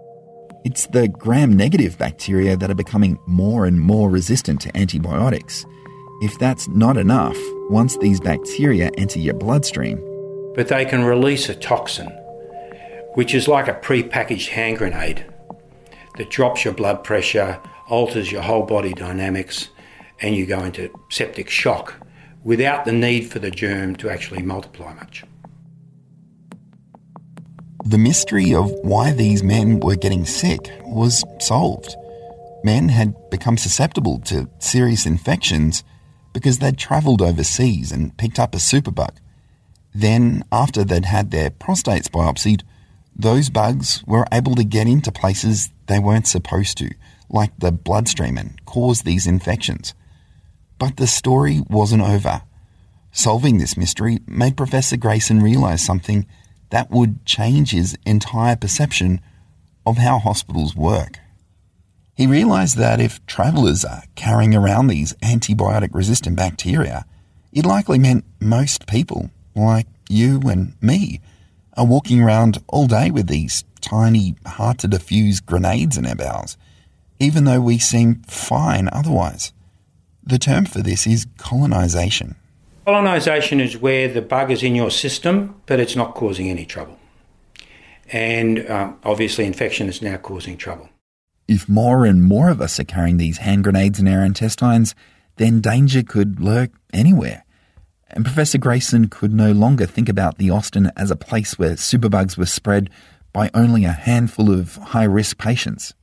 It's 0.64 0.88
the 0.88 1.08
gram 1.08 1.54
negative 1.54 1.98
bacteria 1.98 2.56
that 2.58 2.70
are 2.70 2.76
becoming 2.76 3.18
more 3.26 3.66
and 3.66 3.80
more 3.80 4.10
resistant 4.10 4.62
to 4.62 4.78
antibiotics. 4.78 5.66
If 6.22 6.38
that's 6.38 6.68
not 6.68 6.98
enough, 6.98 7.38
once 7.72 7.98
these 7.98 8.20
bacteria 8.20 8.92
enter 8.96 9.18
your 9.18 9.34
bloodstream, 9.34 9.98
but 10.54 10.68
they 10.68 10.86
can 10.86 11.04
release 11.04 11.50
a 11.50 11.56
toxin, 11.56 12.10
which 13.16 13.34
is 13.34 13.48
like 13.48 13.68
a 13.68 13.74
pre-packaged 13.74 14.50
hand 14.50 14.78
grenade 14.78 15.26
that 16.18 16.30
drops 16.30 16.64
your 16.64 16.76
blood 16.76 17.04
pressure, 17.04 17.60
alters 17.88 18.32
your 18.32 18.44
whole 18.44 18.62
body 18.62 18.94
dynamics, 18.94 19.70
and 20.20 20.36
you 20.36 20.46
go 20.46 20.64
into 20.64 20.94
septic 21.10 21.50
shock 21.50 21.96
without 22.44 22.86
the 22.86 22.92
need 22.92 23.22
for 23.22 23.40
the 23.40 23.50
germ 23.50 23.96
to 23.96 24.08
actually 24.08 24.44
multiply 24.44 24.94
much. 24.94 25.24
The 27.84 27.98
mystery 27.98 28.54
of 28.54 28.70
why 28.84 29.12
these 29.12 29.42
men 29.42 29.80
were 29.80 29.96
getting 29.96 30.26
sick 30.26 30.72
was 30.84 31.24
solved. 31.40 31.96
Men 32.64 32.90
had 32.90 33.16
become 33.32 33.58
susceptible 33.58 34.20
to 34.26 34.48
serious 34.60 35.08
infections 35.08 35.84
because 36.34 36.60
they'd 36.60 36.78
travelled 36.78 37.22
overseas 37.22 37.92
and 37.92 38.16
picked 38.18 38.40
up 38.40 38.56
a 38.56 38.58
superbug. 38.58 39.18
Then, 39.94 40.44
after 40.52 40.84
they'd 40.84 41.06
had 41.06 41.32
their 41.32 41.50
prostates 41.50 42.10
biopsied, 42.10 42.64
those 43.16 43.50
bugs 43.50 44.04
were 44.08 44.26
able 44.32 44.56
to 44.56 44.64
get 44.64 44.88
into 44.88 45.12
places 45.12 45.70
they 45.88 46.00
weren't 46.00 46.28
supposed 46.28 46.78
to, 46.78 46.90
like 47.30 47.52
the 47.60 47.72
bloodstream, 47.72 48.38
and 48.38 48.64
cause 48.66 49.02
these 49.02 49.28
infections. 49.28 49.94
But 50.80 50.98
the 50.98 51.08
story 51.08 51.62
wasn't 51.70 52.04
over. 52.04 52.42
Solving 53.12 53.58
this 53.58 53.76
mystery 53.76 54.20
made 54.26 54.56
Professor 54.56 54.96
Grayson 54.96 55.42
realise 55.42 55.86
something 55.86 56.26
that 56.70 56.90
would 56.90 57.26
change 57.26 57.72
his 57.72 57.98
entire 58.06 58.56
perception 58.56 59.20
of 59.86 59.98
how 59.98 60.20
hospitals 60.20 60.76
work. 60.76 61.20
He 62.14 62.28
realised 62.28 62.78
that 62.78 63.00
if 63.00 63.26
travellers 63.26 63.84
are 63.86 64.04
carrying 64.16 64.56
around 64.56 64.88
these 64.88 65.14
antibiotic 65.24 65.90
resistant 65.94 66.36
bacteria, 66.36 67.06
it 67.52 67.66
likely 67.66 68.00
meant 68.00 68.26
most 68.40 68.88
people 68.88 69.32
like 69.56 69.88
you 70.10 70.42
and 70.42 70.76
me, 70.82 71.22
are 71.78 71.86
walking 71.86 72.22
around 72.22 72.58
all 72.68 72.88
day 72.88 73.12
with 73.12 73.28
these 73.28 73.64
tiny, 73.80 74.36
hard 74.46 74.78
to 74.80 74.88
diffuse 74.88 75.40
grenades 75.40 75.98
in 75.98 76.06
our 76.06 76.16
bowels, 76.16 76.58
even 77.20 77.46
though 77.46 77.62
we 77.62 77.78
seem 77.78 78.16
fine 78.28 78.90
otherwise. 78.92 79.54
The 80.24 80.38
term 80.38 80.66
for 80.66 80.82
this 80.82 81.08
is 81.08 81.26
colonisation. 81.38 82.36
Colonisation 82.86 83.60
is 83.60 83.78
where 83.78 84.08
the 84.08 84.22
bug 84.22 84.52
is 84.52 84.64
in 84.64 84.76
your 84.76 84.92
system, 84.92 85.62
but 85.66 85.80
it's 85.80 85.96
not 85.96 86.14
causing 86.14 86.50
any 86.50 86.66
trouble. 86.66 86.98
And 88.12 88.70
um, 88.70 89.00
obviously, 89.04 89.46
infection 89.46 89.88
is 89.88 90.02
now 90.02 90.18
causing 90.18 90.58
trouble. 90.58 90.90
If 91.52 91.68
more 91.68 92.06
and 92.06 92.24
more 92.24 92.50
of 92.50 92.62
us 92.62 92.80
are 92.80 92.86
carrying 92.86 93.18
these 93.18 93.40
hand 93.40 93.64
grenades 93.64 94.00
in 94.00 94.08
our 94.08 94.24
intestines, 94.24 94.96
then 95.36 95.62
danger 95.62 96.04
could 96.04 96.40
lurk 96.40 96.72
anywhere 96.94 97.44
and 98.14 98.26
Professor 98.26 98.58
Grayson 98.58 99.08
could 99.08 99.34
no 99.34 99.52
longer 99.52 99.86
think 99.86 100.10
about 100.10 100.38
the 100.38 100.50
Austin 100.50 100.92
as 100.96 101.12
a 101.12 101.16
place 101.16 101.58
where 101.58 101.72
superbugs 101.72 102.38
were 102.38 102.46
spread 102.46 102.90
by 103.34 103.50
only 103.54 103.86
a 103.86 103.92
handful 103.92 104.52
of 104.52 104.76
high 104.76 105.06
risk 105.06 105.38
patients. 105.38 105.94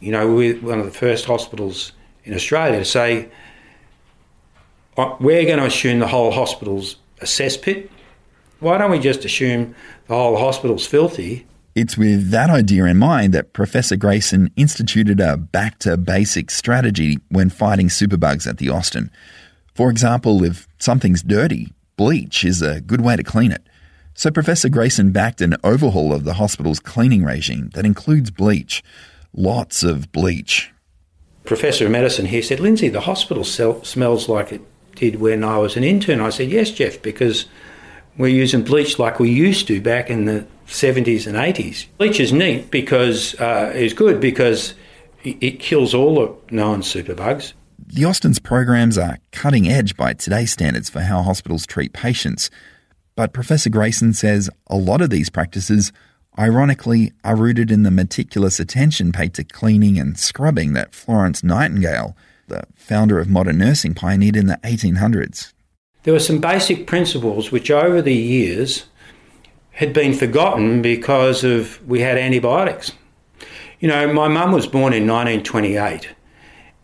You 0.00 0.12
know, 0.12 0.32
we're 0.32 0.58
one 0.60 0.78
of 0.78 0.86
the 0.86 0.92
first 0.92 1.26
hospitals 1.26 1.92
in 2.24 2.34
Australia 2.34 2.78
to 2.78 2.84
say 2.84 3.28
uh, 4.96 5.16
we're 5.20 5.44
going 5.44 5.58
to 5.58 5.66
assume 5.66 5.98
the 5.98 6.06
whole 6.06 6.30
hospital's 6.30 6.96
a 7.20 7.24
cesspit. 7.24 7.90
Why 8.60 8.78
don't 8.78 8.90
we 8.90 8.98
just 8.98 9.24
assume 9.24 9.74
the 10.06 10.14
whole 10.14 10.36
hospital's 10.36 10.86
filthy? 10.86 11.46
It's 11.80 11.96
with 11.96 12.30
that 12.30 12.50
idea 12.50 12.86
in 12.86 12.96
mind 12.96 13.32
that 13.34 13.52
Professor 13.52 13.94
Grayson 13.94 14.50
instituted 14.56 15.20
a 15.20 15.36
back 15.36 15.78
to 15.78 15.96
basics 15.96 16.56
strategy 16.56 17.20
when 17.28 17.50
fighting 17.50 17.86
superbugs 17.86 18.48
at 18.48 18.58
the 18.58 18.68
Austin. 18.68 19.12
For 19.76 19.88
example, 19.88 20.42
if 20.42 20.66
something's 20.80 21.22
dirty, 21.22 21.72
bleach 21.96 22.44
is 22.44 22.62
a 22.62 22.80
good 22.80 23.00
way 23.02 23.14
to 23.14 23.22
clean 23.22 23.52
it. 23.52 23.62
So 24.14 24.32
Professor 24.32 24.68
Grayson 24.68 25.12
backed 25.12 25.40
an 25.40 25.54
overhaul 25.62 26.12
of 26.12 26.24
the 26.24 26.34
hospital's 26.34 26.80
cleaning 26.80 27.22
regime 27.22 27.70
that 27.74 27.86
includes 27.86 28.32
bleach. 28.32 28.82
Lots 29.32 29.84
of 29.84 30.10
bleach. 30.10 30.72
Professor 31.44 31.84
of 31.84 31.92
medicine 31.92 32.26
here 32.26 32.42
said, 32.42 32.58
Lindsay, 32.58 32.88
the 32.88 33.02
hospital 33.02 33.44
smells 33.44 34.28
like 34.28 34.50
it 34.50 34.62
did 34.96 35.20
when 35.20 35.44
I 35.44 35.58
was 35.58 35.76
an 35.76 35.84
intern. 35.84 36.20
I 36.20 36.30
said, 36.30 36.50
yes, 36.50 36.72
Jeff, 36.72 37.00
because 37.00 37.46
we're 38.18 38.26
using 38.28 38.62
bleach 38.62 38.98
like 38.98 39.18
we 39.18 39.30
used 39.30 39.66
to 39.68 39.80
back 39.80 40.10
in 40.10 40.26
the 40.26 40.46
70s 40.66 41.26
and 41.26 41.36
80s. 41.36 41.86
Bleach 41.96 42.20
is 42.20 42.32
neat 42.32 42.70
because 42.70 43.34
uh, 43.40 43.72
is 43.74 43.94
good 43.94 44.20
because 44.20 44.74
it 45.24 45.60
kills 45.60 45.94
all 45.94 46.14
the 46.16 46.54
known 46.54 46.80
superbugs 46.80 47.52
The 47.86 48.04
Austin's 48.04 48.38
programs 48.38 48.98
are 48.98 49.18
cutting 49.32 49.68
edge 49.68 49.96
by 49.96 50.12
today's 50.12 50.52
standards 50.52 50.90
for 50.90 51.00
how 51.00 51.22
hospitals 51.22 51.66
treat 51.66 51.92
patients. 51.92 52.50
But 53.16 53.32
Professor 53.32 53.70
Grayson 53.70 54.12
says 54.12 54.50
a 54.68 54.76
lot 54.76 55.00
of 55.00 55.10
these 55.10 55.30
practices, 55.30 55.92
ironically, 56.38 57.12
are 57.24 57.34
rooted 57.34 57.70
in 57.70 57.82
the 57.82 57.90
meticulous 57.90 58.60
attention 58.60 59.10
paid 59.10 59.34
to 59.34 59.44
cleaning 59.44 59.98
and 59.98 60.18
scrubbing 60.18 60.74
that 60.74 60.94
Florence 60.94 61.42
Nightingale, 61.42 62.16
the 62.46 62.62
founder 62.76 63.18
of 63.18 63.28
modern 63.28 63.58
nursing, 63.58 63.94
pioneered 63.94 64.36
in 64.36 64.46
the 64.46 64.60
1800s. 64.62 65.52
There 66.04 66.14
were 66.14 66.20
some 66.20 66.38
basic 66.38 66.86
principles 66.86 67.50
which, 67.50 67.70
over 67.70 68.00
the 68.00 68.14
years, 68.14 68.84
had 69.72 69.92
been 69.92 70.14
forgotten 70.14 70.82
because 70.82 71.44
of 71.44 71.86
we 71.86 72.00
had 72.00 72.18
antibiotics. 72.18 72.92
You 73.80 73.88
know, 73.88 74.12
my 74.12 74.28
mum 74.28 74.52
was 74.52 74.66
born 74.66 74.92
in 74.92 75.06
1928, 75.06 76.08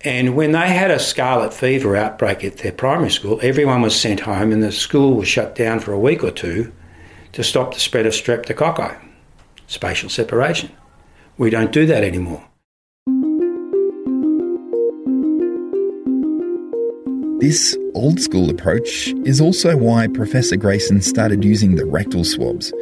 and 0.02 0.36
when 0.36 0.52
they 0.52 0.68
had 0.68 0.90
a 0.90 0.98
scarlet 0.98 1.52
fever 1.52 1.96
outbreak 1.96 2.44
at 2.44 2.58
their 2.58 2.72
primary 2.72 3.10
school, 3.10 3.40
everyone 3.42 3.82
was 3.82 3.98
sent 3.98 4.20
home, 4.20 4.52
and 4.52 4.62
the 4.62 4.70
school 4.70 5.14
was 5.14 5.26
shut 5.26 5.54
down 5.54 5.80
for 5.80 5.92
a 5.92 5.98
week 5.98 6.22
or 6.22 6.30
two 6.30 6.72
to 7.32 7.42
stop 7.42 7.74
the 7.74 7.80
spread 7.80 8.06
of 8.06 8.12
streptococci, 8.12 8.96
spatial 9.66 10.08
separation. 10.08 10.70
We 11.36 11.50
don't 11.50 11.72
do 11.72 11.86
that 11.86 12.04
anymore. 12.04 12.46
This 17.44 17.76
old 17.92 18.20
school 18.20 18.48
approach 18.48 19.08
is 19.26 19.38
also 19.38 19.76
why 19.76 20.06
Professor 20.06 20.56
Grayson 20.56 21.02
started 21.02 21.44
using 21.44 21.74
the 21.74 21.84
rectal 21.84 22.24
swabs. 22.24 22.72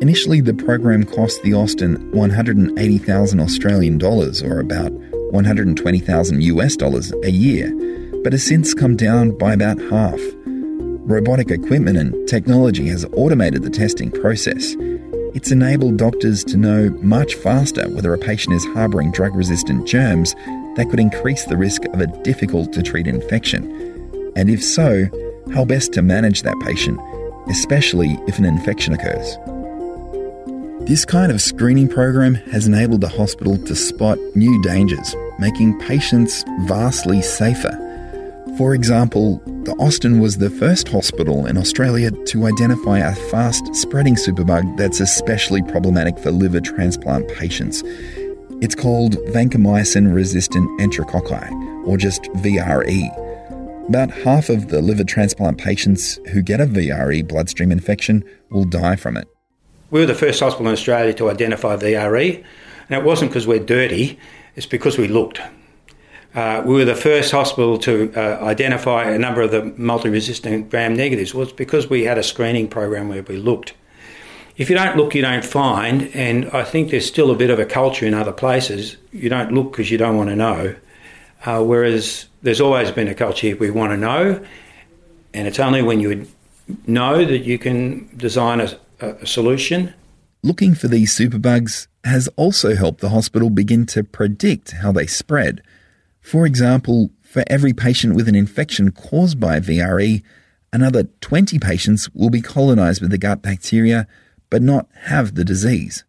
Initially, 0.00 0.40
the 0.40 0.54
program 0.54 1.04
cost 1.04 1.42
the 1.42 1.52
Austin 1.52 2.10
180,000 2.12 3.40
Australian 3.40 3.98
dollars, 3.98 4.42
or 4.42 4.58
about 4.58 4.90
120,000 5.32 6.42
US 6.44 6.76
dollars 6.76 7.12
a 7.24 7.30
year, 7.30 7.70
but 8.22 8.32
has 8.32 8.42
since 8.42 8.72
come 8.72 8.96
down 8.96 9.36
by 9.36 9.52
about 9.52 9.78
half. 9.90 10.20
Robotic 10.46 11.50
equipment 11.50 11.98
and 11.98 12.26
technology 12.26 12.88
has 12.88 13.04
automated 13.12 13.64
the 13.64 13.68
testing 13.68 14.10
process. 14.10 14.76
It's 15.34 15.52
enabled 15.52 15.98
doctors 15.98 16.42
to 16.44 16.56
know 16.56 16.88
much 17.02 17.34
faster 17.34 17.86
whether 17.90 18.14
a 18.14 18.18
patient 18.18 18.54
is 18.54 18.64
harbouring 18.64 19.12
drug 19.12 19.34
resistant 19.36 19.86
germs 19.86 20.34
that 20.76 20.90
could 20.90 21.00
increase 21.00 21.44
the 21.44 21.56
risk 21.56 21.84
of 21.86 22.00
a 22.00 22.06
difficult 22.22 22.72
to 22.72 22.82
treat 22.82 23.06
infection? 23.06 23.64
And 24.36 24.50
if 24.50 24.62
so, 24.62 25.06
how 25.52 25.64
best 25.64 25.92
to 25.92 26.02
manage 26.02 26.42
that 26.42 26.58
patient, 26.60 27.00
especially 27.48 28.18
if 28.26 28.38
an 28.38 28.44
infection 28.44 28.94
occurs? 28.94 29.36
This 30.86 31.04
kind 31.04 31.32
of 31.32 31.40
screening 31.40 31.88
program 31.88 32.34
has 32.34 32.66
enabled 32.66 33.00
the 33.00 33.08
hospital 33.08 33.56
to 33.56 33.74
spot 33.74 34.18
new 34.34 34.60
dangers, 34.62 35.14
making 35.38 35.78
patients 35.80 36.44
vastly 36.66 37.22
safer. 37.22 37.80
For 38.58 38.74
example, 38.74 39.40
the 39.64 39.74
Austin 39.78 40.20
was 40.20 40.36
the 40.36 40.50
first 40.50 40.88
hospital 40.88 41.46
in 41.46 41.56
Australia 41.56 42.10
to 42.10 42.46
identify 42.46 42.98
a 42.98 43.14
fast 43.14 43.74
spreading 43.74 44.14
superbug 44.14 44.76
that's 44.76 45.00
especially 45.00 45.62
problematic 45.62 46.18
for 46.18 46.30
liver 46.30 46.60
transplant 46.60 47.28
patients. 47.28 47.82
It's 48.64 48.74
called 48.74 49.16
vancomycin 49.34 50.14
resistant 50.14 50.80
enterococci, 50.80 51.86
or 51.86 51.98
just 51.98 52.22
VRE. 52.32 53.88
About 53.90 54.10
half 54.10 54.48
of 54.48 54.68
the 54.68 54.80
liver 54.80 55.04
transplant 55.04 55.58
patients 55.58 56.18
who 56.32 56.40
get 56.40 56.62
a 56.62 56.66
VRE 56.66 57.28
bloodstream 57.28 57.70
infection 57.70 58.24
will 58.48 58.64
die 58.64 58.96
from 58.96 59.18
it. 59.18 59.28
We 59.90 60.00
were 60.00 60.06
the 60.06 60.14
first 60.14 60.40
hospital 60.40 60.68
in 60.68 60.72
Australia 60.72 61.12
to 61.12 61.28
identify 61.28 61.76
VRE, 61.76 62.42
and 62.88 62.98
it 62.98 63.04
wasn't 63.04 63.32
because 63.32 63.46
we're 63.46 63.58
dirty, 63.58 64.18
it's 64.56 64.64
because 64.64 64.96
we 64.96 65.08
looked. 65.08 65.42
Uh, 66.34 66.62
we 66.64 66.72
were 66.72 66.86
the 66.86 66.94
first 66.94 67.32
hospital 67.32 67.76
to 67.80 68.14
uh, 68.16 68.42
identify 68.46 69.10
a 69.10 69.18
number 69.18 69.42
of 69.42 69.50
the 69.50 69.74
multi 69.76 70.08
resistant 70.08 70.70
gram 70.70 70.96
negatives. 70.96 71.34
Well, 71.34 71.42
it's 71.42 71.52
because 71.52 71.90
we 71.90 72.04
had 72.04 72.16
a 72.16 72.22
screening 72.22 72.68
program 72.68 73.10
where 73.10 73.22
we 73.24 73.36
looked 73.36 73.74
if 74.56 74.70
you 74.70 74.76
don't 74.76 74.96
look, 74.96 75.14
you 75.14 75.22
don't 75.22 75.44
find. 75.44 76.10
And 76.14 76.48
I 76.50 76.64
think 76.64 76.90
there's 76.90 77.06
still 77.06 77.30
a 77.30 77.36
bit 77.36 77.50
of 77.50 77.58
a 77.58 77.66
culture 77.66 78.06
in 78.06 78.14
other 78.14 78.32
places. 78.32 78.96
You 79.12 79.28
don't 79.28 79.52
look 79.52 79.72
because 79.72 79.90
you 79.90 79.98
don't 79.98 80.16
want 80.16 80.30
to 80.30 80.36
know. 80.36 80.74
Uh, 81.44 81.62
whereas 81.62 82.26
there's 82.42 82.60
always 82.60 82.90
been 82.90 83.08
a 83.08 83.14
culture 83.14 83.48
here 83.48 83.56
we 83.56 83.70
want 83.70 83.92
to 83.92 83.96
know, 83.96 84.42
and 85.34 85.46
it's 85.46 85.58
only 85.58 85.82
when 85.82 86.00
you 86.00 86.26
know 86.86 87.24
that 87.24 87.40
you 87.40 87.58
can 87.58 88.08
design 88.16 88.60
a, 88.60 88.78
a 89.00 89.26
solution. 89.26 89.92
Looking 90.42 90.74
for 90.74 90.88
these 90.88 91.14
superbugs 91.14 91.86
has 92.04 92.28
also 92.36 92.74
helped 92.74 93.00
the 93.00 93.10
hospital 93.10 93.50
begin 93.50 93.84
to 93.86 94.04
predict 94.04 94.72
how 94.72 94.92
they 94.92 95.06
spread. 95.06 95.62
For 96.20 96.46
example, 96.46 97.10
for 97.22 97.44
every 97.48 97.74
patient 97.74 98.14
with 98.14 98.28
an 98.28 98.34
infection 98.34 98.90
caused 98.90 99.38
by 99.38 99.60
VRE, 99.60 100.22
another 100.72 101.04
20 101.20 101.58
patients 101.58 102.08
will 102.14 102.30
be 102.30 102.40
colonized 102.40 103.02
with 103.02 103.10
the 103.10 103.18
gut 103.18 103.42
bacteria 103.42 104.06
but 104.54 104.62
not 104.62 104.86
have 105.06 105.34
the 105.34 105.42
disease. 105.42 106.04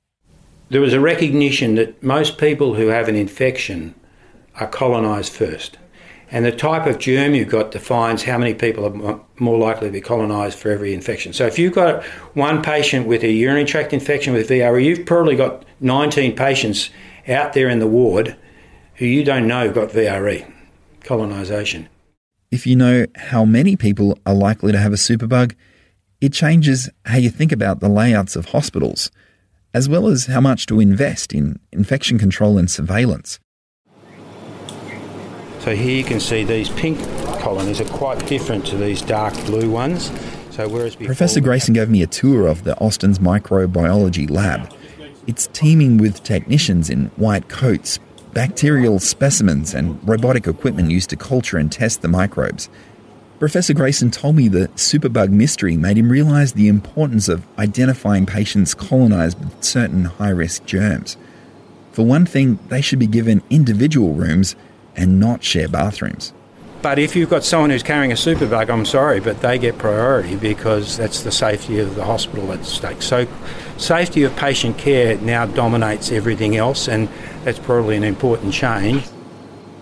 There 0.70 0.80
was 0.80 0.94
a 0.94 1.00
recognition 1.00 1.74
that 1.76 2.04
most 2.04 2.38
people 2.38 2.76
who 2.76 2.90
have 2.90 3.08
an 3.08 3.16
infection 3.16 3.96
are 4.60 4.68
colonised 4.68 5.34
first. 5.34 5.80
And 6.30 6.46
the 6.46 6.52
type 6.52 6.86
of 6.86 7.00
germ 7.00 7.34
you've 7.34 7.50
got 7.50 7.72
defines 7.72 8.22
how 8.22 8.38
many 8.38 8.54
people 8.54 8.86
are 8.86 9.20
more 9.40 9.58
likely 9.58 9.88
to 9.88 9.92
be 9.92 10.00
colonised 10.00 10.60
for 10.60 10.70
every 10.70 10.94
infection. 10.94 11.34
So 11.34 11.48
if 11.48 11.58
you've 11.58 11.74
got 11.74 12.04
one 12.36 12.62
patient 12.62 13.08
with 13.08 13.24
a 13.24 13.32
urinary 13.32 13.66
tract 13.66 13.94
infection 13.94 14.32
with 14.32 14.48
VRE, 14.48 14.86
you've 14.86 15.08
probably 15.08 15.36
got 15.36 15.66
19 15.80 16.36
patients 16.36 16.92
out 17.28 17.54
there 17.54 17.68
in 17.68 17.80
the 17.80 17.88
ward 17.88 18.36
who 18.98 19.08
you 19.08 19.24
don't 19.24 19.48
know 19.48 19.72
got 19.72 19.90
VRE, 19.90 20.46
colonisation. 21.02 21.90
If 22.52 22.68
you 22.68 22.76
know 22.76 23.08
how 23.16 23.44
many 23.44 23.76
people 23.76 24.20
are 24.24 24.36
likely 24.36 24.72
to 24.72 24.78
have 24.78 24.94
a 24.94 24.98
superbug, 24.98 25.56
it 26.22 26.34
changes 26.34 26.90
how 27.06 27.18
you 27.18 27.30
think 27.30 27.52
about 27.52 27.80
the 27.80 27.90
layouts 27.90 28.36
of 28.36 28.48
hospitals, 28.48 29.12
as 29.74 29.90
well 29.90 30.08
as 30.08 30.28
how 30.28 30.42
much 30.42 30.66
to 30.68 30.80
invest 30.80 31.34
in 31.34 31.60
infection 31.72 32.18
control 32.18 32.58
and 32.58 32.70
surveillance. 32.70 33.40
So 35.60 35.76
here 35.76 35.98
you 35.98 36.04
can 36.04 36.20
see 36.20 36.44
these 36.44 36.70
pink 36.70 37.00
colonies 37.40 37.82
are 37.82 37.86
quite 37.86 38.26
different 38.28 38.66
to 38.68 38.78
these 38.78 39.02
dark 39.02 39.34
blue 39.46 39.70
ones. 39.70 40.12
So 40.52 40.70
whereas 40.70 40.96
Professor 40.96 41.42
Grayson 41.42 41.74
gave 41.74 41.90
me 41.90 42.02
a 42.02 42.08
tour 42.08 42.48
of 42.48 42.64
the 42.64 42.78
Austin's 42.78 43.20
microbiology 43.20 44.30
lab. 44.30 44.74
It's 45.28 45.48
teeming 45.48 45.98
with 45.98 46.24
technicians 46.24 46.90
in 46.90 47.08
white 47.18 47.50
coats, 47.50 48.00
bacterial 48.34 49.00
specimens, 49.00 49.74
and 49.74 50.00
robotic 50.08 50.48
equipment 50.48 50.92
used 50.92 51.10
to 51.10 51.16
culture 51.16 51.58
and 51.58 51.72
test 51.72 52.02
the 52.02 52.08
microbes. 52.08 52.70
Professor 53.40 53.74
Grayson 53.74 54.12
told 54.12 54.38
me 54.38 54.48
the 54.48 54.70
superbug 54.70 55.30
mystery 55.30 55.76
made 55.76 55.98
him 55.98 56.10
realize 56.10 56.54
the 56.54 56.70
importance 56.70 57.28
of 57.28 57.46
identifying 57.60 58.26
patients 58.26 58.74
colonized 58.74 59.38
with 59.40 59.62
certain 59.62 60.06
high 60.06 60.30
risk 60.30 60.64
germs. 60.66 61.18
For 61.92 62.06
one 62.06 62.26
thing, 62.26 62.60
they 62.70 62.80
should 62.80 63.00
be 63.00 63.08
given 63.08 63.44
individual 63.50 64.14
rooms 64.14 64.56
and 64.96 65.20
not 65.20 65.44
share 65.44 65.68
bathrooms. 65.68 66.32
But 66.82 66.98
if 66.98 67.14
you've 67.14 67.30
got 67.30 67.44
someone 67.44 67.72
who's 67.72 67.84
carrying 67.84 68.14
a 68.14 68.16
superbug, 68.16 68.70
I'm 68.70 68.86
sorry, 68.86 69.20
but 69.20 69.42
they 69.42 69.58
get 69.58 69.78
priority 69.78 70.38
because 70.38 70.96
that's 70.96 71.24
the 71.24 71.32
safety 71.32 71.80
of 71.80 71.96
the 71.96 72.06
hospital 72.06 72.54
at 72.54 72.64
stake. 72.64 73.02
So, 73.02 73.28
safety 73.78 74.24
of 74.24 74.34
patient 74.38 74.78
care 74.78 75.18
now 75.18 75.46
dominates 75.46 76.10
everything 76.10 76.56
else, 76.56 76.88
and 76.88 77.10
that's 77.44 77.60
probably 77.60 77.98
an 77.98 78.04
important 78.06 78.54
change. 78.54 79.04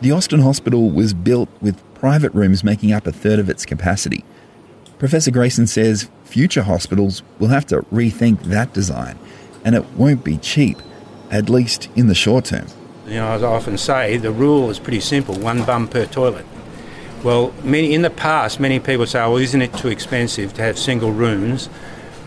The 0.02 0.12
Austin 0.12 0.40
Hospital 0.40 0.90
was 0.90 1.14
built 1.14 1.50
with 1.62 1.80
private 2.04 2.34
rooms 2.34 2.66
making 2.66 2.92
up 2.92 3.08
a 3.08 3.14
third 3.14 3.40
of 3.40 3.50
its 3.50 3.66
capacity. 3.66 4.26
Professor 5.00 5.32
Grayson 5.32 5.66
says 5.66 6.10
future 6.26 6.64
hospitals 6.64 7.24
will 7.40 7.48
have 7.48 7.66
to 7.68 7.84
rethink 7.94 8.42
that 8.44 8.74
design, 8.74 9.18
and 9.64 9.74
it 9.74 9.86
won't 9.92 10.22
be 10.22 10.36
cheap, 10.36 10.78
at 11.32 11.50
least 11.50 11.88
in 11.96 12.08
the 12.08 12.14
short 12.14 12.44
term. 12.44 12.68
You 13.08 13.14
know, 13.14 13.30
as 13.30 13.42
I 13.42 13.48
often 13.48 13.78
say, 13.78 14.18
the 14.18 14.34
rule 14.34 14.70
is 14.70 14.80
pretty 14.80 15.00
simple 15.00 15.36
one 15.36 15.64
bum 15.64 15.88
per 15.88 16.06
toilet. 16.06 16.46
Well, 17.24 17.54
many, 17.64 17.94
in 17.94 18.02
the 18.02 18.10
past, 18.10 18.60
many 18.60 18.82
people 18.82 19.06
say, 19.06 19.20
well, 19.20 19.38
isn't 19.38 19.62
it 19.62 19.74
too 19.74 19.88
expensive 19.88 20.54
to 20.56 20.62
have 20.62 20.78
single 20.78 21.14
rooms 21.14 21.70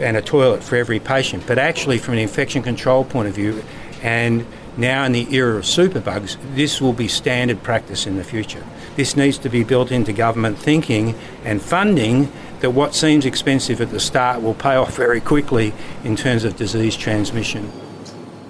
and 0.01 0.17
a 0.17 0.23
toilet 0.23 0.65
for 0.65 0.77
every 0.77 1.01
patient? 1.01 1.47
But 1.47 1.59
actually, 1.59 1.99
from 1.99 2.15
an 2.15 2.21
infection 2.21 2.63
control 2.63 3.05
point 3.05 3.29
of 3.29 3.35
view, 3.35 3.63
and 4.03 4.47
now 4.77 5.05
in 5.05 5.13
the 5.13 5.35
era 5.35 5.57
of 5.57 5.65
superbugs, 5.65 6.37
this 6.55 6.81
will 6.81 6.93
be 6.93 7.09
standard 7.09 7.63
practice 7.63 8.07
in 8.07 8.17
the 8.17 8.25
future. 8.25 8.65
This 8.97 9.17
needs 9.17 9.39
to 9.39 9.49
be 9.49 9.65
built 9.65 9.91
into 9.91 10.13
government 10.13 10.59
thinking 10.59 11.15
and 11.45 11.63
funding 11.63 12.31
that 12.61 12.71
what 12.71 12.95
seems 12.95 13.27
expensive 13.27 13.81
at 13.81 13.91
the 13.91 14.01
start 14.01 14.43
will 14.43 14.55
pay 14.55 14.75
off 14.75 14.97
very 14.97 15.21
quickly 15.21 15.73
in 16.05 16.17
terms 16.17 16.45
of 16.45 16.57
disease 16.57 16.97
transmission. 16.97 17.71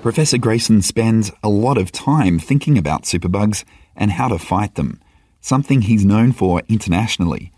Professor 0.03 0.39
Grayson 0.39 0.83
spends 0.83 1.33
a 1.43 1.49
lot 1.49 1.79
of 1.79 1.91
time 1.91 2.39
thinking 2.39 2.79
about 2.79 3.03
superbugs 3.03 3.65
and 3.97 4.13
how 4.13 4.29
to 4.29 4.39
fight 4.39 4.77
them, 4.77 5.01
something 5.41 5.83
he's 5.83 6.05
known 6.05 6.33
for 6.33 6.63
internationally. 6.69 7.51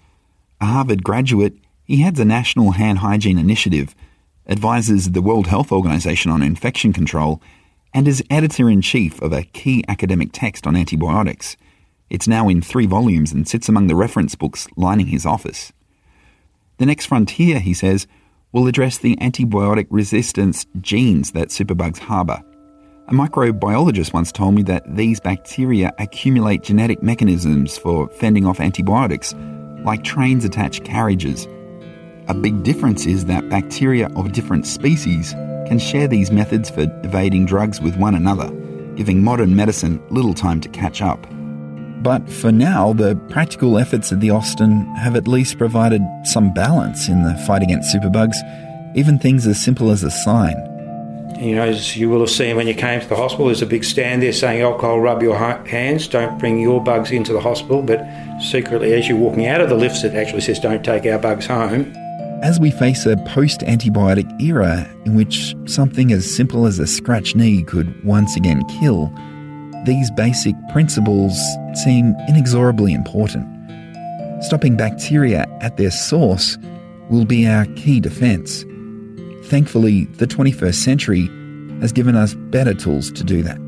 A 0.61 0.67
Harvard 0.67 1.05
graduate, 1.05 1.55
he 1.85 1.99
heads 1.99 2.19
a 2.19 2.25
national 2.25 2.73
hand 2.73 2.99
hygiene 2.99 3.39
initiative, 3.39 3.95
advises 4.47 5.13
the 5.13 5.21
World 5.21 5.49
Health 5.49 5.71
Organization 5.71 6.31
on 6.31 6.43
infection 6.43 6.93
control, 6.93 7.43
and 7.95 8.07
is 8.07 8.23
editor 8.31 8.69
in 8.69 8.83
chief 8.83 9.21
of 9.23 9.33
a 9.33 9.45
key 9.45 9.85
academic 9.89 10.31
text 10.33 10.67
on 10.67 10.77
antibiotics. 10.77 11.57
It's 12.11 12.29
now 12.29 12.49
in 12.49 12.63
three 12.63 12.87
volumes 12.87 13.33
and 13.33 13.47
sits 13.47 13.69
among 13.69 13.87
the 13.87 13.97
reference 13.97 14.35
books 14.35 14.67
lining 14.77 15.09
his 15.09 15.27
office. 15.27 15.73
The 16.79 16.87
next 16.87 17.07
frontier, 17.07 17.59
he 17.59 17.75
says, 17.75 18.07
will 18.53 18.67
address 18.67 18.99
the 18.99 19.17
antibiotic 19.17 19.87
resistance 19.91 20.67
genes 20.81 21.33
that 21.33 21.49
superbugs 21.49 21.99
harbour. 21.99 22.43
A 23.09 23.13
microbiologist 23.13 24.13
once 24.13 24.31
told 24.31 24.55
me 24.55 24.63
that 24.65 24.95
these 24.95 25.19
bacteria 25.19 25.93
accumulate 25.99 26.63
genetic 26.63 27.03
mechanisms 27.03 27.79
for 27.79 28.09
fending 28.11 28.47
off 28.47 28.61
antibiotics, 28.61 29.35
like 29.83 30.05
trains 30.05 30.45
attach 30.45 30.85
carriages. 30.85 31.47
A 32.29 32.35
big 32.35 32.63
difference 32.63 33.07
is 33.07 33.25
that 33.25 33.49
bacteria 33.49 34.09
of 34.15 34.33
different 34.33 34.67
species 34.67 35.35
can 35.69 35.79
share 35.79 36.09
these 36.09 36.31
methods 36.31 36.71
for 36.71 36.83
evading 37.05 37.47
drugs 37.47 37.81
with 37.81 37.97
one 37.97 38.15
another, 38.15 38.49
giving 38.97 39.23
modern 39.23 39.55
medicine 39.55 40.03
little 40.09 40.35
time 40.35 40.61
to 40.63 40.69
catch 40.71 41.03
up. 41.03 41.27
But 42.03 42.29
for 42.31 42.51
now, 42.51 42.93
the 42.93 43.17
practical 43.29 43.79
efforts 43.79 44.11
of 44.11 44.21
the 44.21 44.31
Austin 44.31 44.87
have 44.97 45.15
at 45.15 45.29
least 45.29 45.59
provided 45.59 46.03
some 46.25 46.55
balance 46.55 47.09
in 47.09 47.23
the 47.23 47.35
fight 47.47 47.63
against 47.63 47.95
superbugs, 47.95 48.37
even 48.97 49.19
things 49.19 49.47
as 49.47 49.61
simple 49.61 49.91
as 49.91 50.03
a 50.03 50.11
sign. 50.11 50.57
You 51.39 51.57
know, 51.57 51.63
as 51.63 51.97
you 51.97 52.09
will 52.09 52.21
have 52.21 52.31
seen 52.31 52.57
when 52.57 52.67
you 52.67 52.75
came 52.75 53.01
to 53.01 53.07
the 53.07 53.17
hospital, 53.17 53.47
there's 53.47 53.63
a 53.63 53.67
big 53.67 53.85
stand 53.85 54.23
there 54.23 54.33
saying 54.33 54.63
alcohol 54.63 55.01
rub 55.01 55.23
your 55.23 55.37
hands, 55.37 56.09
don't 56.09 56.39
bring 56.39 56.59
your 56.59 56.83
bugs 56.83 57.11
into 57.11 57.33
the 57.33 57.41
hospital. 57.41 57.83
But 57.83 58.05
secretly, 58.41 58.95
as 58.95 59.09
you're 59.09 59.19
walking 59.19 59.47
out 59.47 59.61
of 59.61 59.69
the 59.69 59.77
lifts, 59.77 60.03
it 60.03 60.15
actually 60.15 60.41
says 60.41 60.59
don't 60.59 60.85
take 60.85 61.05
our 61.07 61.19
bugs 61.19 61.47
home. 61.47 61.93
As 62.43 62.61
we 62.61 62.71
face 62.71 63.05
a 63.05 63.17
post 63.27 63.61
antibiotic 63.63 64.41
era 64.41 64.89
in 65.05 65.17
which 65.17 65.57
something 65.67 66.13
as 66.13 66.37
simple 66.37 66.67
as 66.67 66.79
a 66.79 66.87
scratch 66.87 67.35
knee 67.35 67.65
could 67.65 67.93
once 68.05 68.37
again 68.37 68.65
kill, 68.79 69.13
these 69.85 70.09
basic 70.13 70.55
principles 70.73 71.37
seem 71.75 72.15
inexorably 72.29 72.95
important. 72.95 73.45
Stopping 74.45 74.77
bacteria 74.77 75.47
at 75.61 75.79
their 75.79 75.91
source 75.91 76.57
will 77.11 77.25
be 77.25 77.45
our 77.45 77.67
key 77.75 77.99
defense. 77.99 78.65
Thankfully, 79.49 80.05
the 80.05 80.27
21st 80.27 80.75
century 80.77 81.27
has 81.81 81.91
given 81.91 82.15
us 82.15 82.35
better 82.35 82.73
tools 82.73 83.11
to 83.13 83.25
do 83.25 83.43
that. 83.43 83.59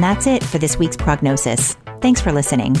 And 0.00 0.16
that's 0.16 0.26
it 0.26 0.42
for 0.42 0.56
this 0.56 0.78
week's 0.78 0.96
prognosis. 0.96 1.76
Thanks 2.00 2.22
for 2.22 2.32
listening. 2.32 2.74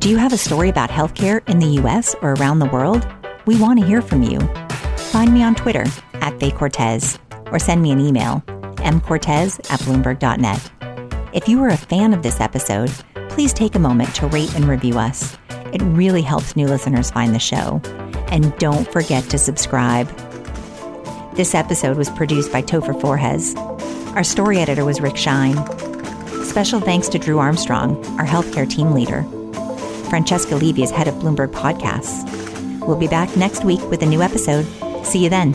Do 0.00 0.10
you 0.10 0.16
have 0.16 0.32
a 0.32 0.36
story 0.36 0.68
about 0.68 0.90
healthcare 0.90 1.48
in 1.48 1.60
the 1.60 1.80
US 1.80 2.16
or 2.20 2.32
around 2.32 2.58
the 2.58 2.66
world? 2.66 3.06
We 3.46 3.56
want 3.60 3.78
to 3.78 3.86
hear 3.86 4.02
from 4.02 4.24
you. 4.24 4.40
Find 5.12 5.32
me 5.32 5.44
on 5.44 5.54
Twitter 5.54 5.84
at 6.14 6.40
Fay 6.40 6.50
Cortez 6.50 7.16
or 7.52 7.60
send 7.60 7.80
me 7.80 7.92
an 7.92 8.00
email, 8.00 8.42
mcortez 8.78 9.60
at 9.70 9.78
bloomberg.net. 9.82 10.72
If 11.32 11.48
you 11.48 11.60
were 11.60 11.68
a 11.68 11.76
fan 11.76 12.12
of 12.12 12.24
this 12.24 12.40
episode, 12.40 12.90
please 13.28 13.52
take 13.52 13.76
a 13.76 13.78
moment 13.78 14.12
to 14.16 14.26
rate 14.26 14.52
and 14.56 14.64
review 14.64 14.98
us. 14.98 15.38
It 15.72 15.80
really 15.80 16.22
helps 16.22 16.56
new 16.56 16.66
listeners 16.66 17.12
find 17.12 17.32
the 17.32 17.38
show. 17.38 17.80
And 18.32 18.52
don't 18.58 18.90
forget 18.92 19.22
to 19.30 19.38
subscribe. 19.38 20.08
This 21.36 21.54
episode 21.54 21.96
was 21.96 22.10
produced 22.10 22.50
by 22.50 22.62
Topher 22.62 23.00
Forhecz. 23.00 23.54
Our 24.16 24.24
story 24.24 24.58
editor 24.58 24.84
was 24.84 25.00
Rick 25.00 25.16
Schine. 25.16 25.54
Special 26.50 26.80
thanks 26.80 27.08
to 27.10 27.18
Drew 27.20 27.38
Armstrong, 27.38 28.04
our 28.18 28.26
healthcare 28.26 28.68
team 28.68 28.90
leader. 28.90 29.22
Francesca 30.10 30.56
Levy 30.56 30.82
is 30.82 30.90
head 30.90 31.06
of 31.06 31.14
Bloomberg 31.14 31.52
Podcasts. 31.52 32.28
We'll 32.84 32.96
be 32.96 33.06
back 33.06 33.36
next 33.36 33.64
week 33.64 33.80
with 33.82 34.02
a 34.02 34.06
new 34.06 34.20
episode. 34.20 34.66
See 35.06 35.22
you 35.22 35.30
then. 35.30 35.54